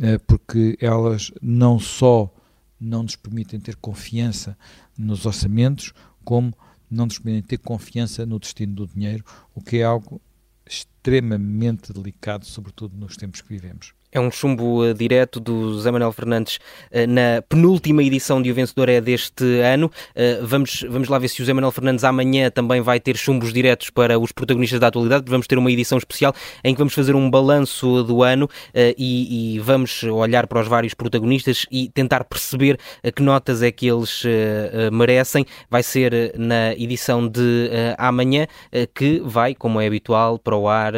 eh, 0.00 0.18
porque 0.18 0.76
elas 0.80 1.30
não 1.40 1.78
só 1.78 2.32
não 2.78 3.02
nos 3.02 3.16
permitem 3.16 3.58
ter 3.58 3.76
confiança 3.76 4.56
nos 4.96 5.24
orçamentos, 5.24 5.94
como 6.24 6.52
não 6.90 7.06
nos 7.06 7.18
permitem 7.18 7.42
ter 7.42 7.58
confiança 7.58 8.26
no 8.26 8.38
destino 8.38 8.74
do 8.74 8.86
dinheiro, 8.86 9.24
o 9.54 9.62
que 9.62 9.78
é 9.78 9.84
algo 9.84 10.20
extremamente 10.68 11.92
delicado, 11.92 12.44
sobretudo 12.44 12.96
nos 12.96 13.16
tempos 13.16 13.40
que 13.40 13.48
vivemos. 13.48 13.94
É 14.16 14.20
um 14.20 14.30
chumbo 14.30 14.82
uh, 14.82 14.94
direto 14.94 15.38
do 15.38 15.78
Zé 15.78 15.90
Manuel 15.90 16.10
Fernandes 16.10 16.56
uh, 16.56 17.06
na 17.06 17.42
penúltima 17.46 18.02
edição 18.02 18.40
de 18.40 18.50
O 18.50 18.54
Vencedor 18.54 18.88
é 18.88 18.98
deste 18.98 19.44
ano. 19.60 19.92
Uh, 20.16 20.46
vamos, 20.46 20.86
vamos 20.88 21.10
lá 21.10 21.18
ver 21.18 21.28
se 21.28 21.42
o 21.42 21.44
Zé 21.44 21.52
Manuel 21.52 21.70
Fernandes 21.70 22.02
amanhã 22.02 22.50
também 22.50 22.80
vai 22.80 22.98
ter 22.98 23.14
chumbos 23.14 23.52
diretos 23.52 23.90
para 23.90 24.18
os 24.18 24.32
protagonistas 24.32 24.80
da 24.80 24.86
atualidade. 24.86 25.26
Vamos 25.28 25.46
ter 25.46 25.58
uma 25.58 25.70
edição 25.70 25.98
especial 25.98 26.34
em 26.64 26.72
que 26.72 26.78
vamos 26.78 26.94
fazer 26.94 27.14
um 27.14 27.28
balanço 27.30 28.02
do 28.04 28.22
ano 28.22 28.48
e, 28.74 29.56
e, 29.56 29.58
vamos 29.58 30.02
olhar 30.04 30.46
para 30.46 30.60
os 30.62 30.66
vários 30.66 30.94
protagonistas 30.94 31.66
e 31.70 31.90
tentar 31.90 32.24
perceber 32.24 32.78
que 33.14 33.22
notas 33.22 33.62
é 33.62 33.70
que 33.70 33.86
eles 33.86 34.22
merecem. 34.92 35.44
Vai 35.68 35.82
ser 35.82 36.32
na 36.38 36.72
edição 36.72 37.28
de 37.28 37.70
amanhã, 37.98 38.46
que 38.94 39.20
vai, 39.24 39.54
como 39.54 39.78
é 39.78 39.86
habitual, 39.86 40.38
para 40.38 40.56
o 40.56 40.68
ar 40.68 40.94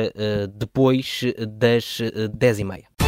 depois 0.57 1.22
das 1.48 2.00
10h30. 2.38 3.08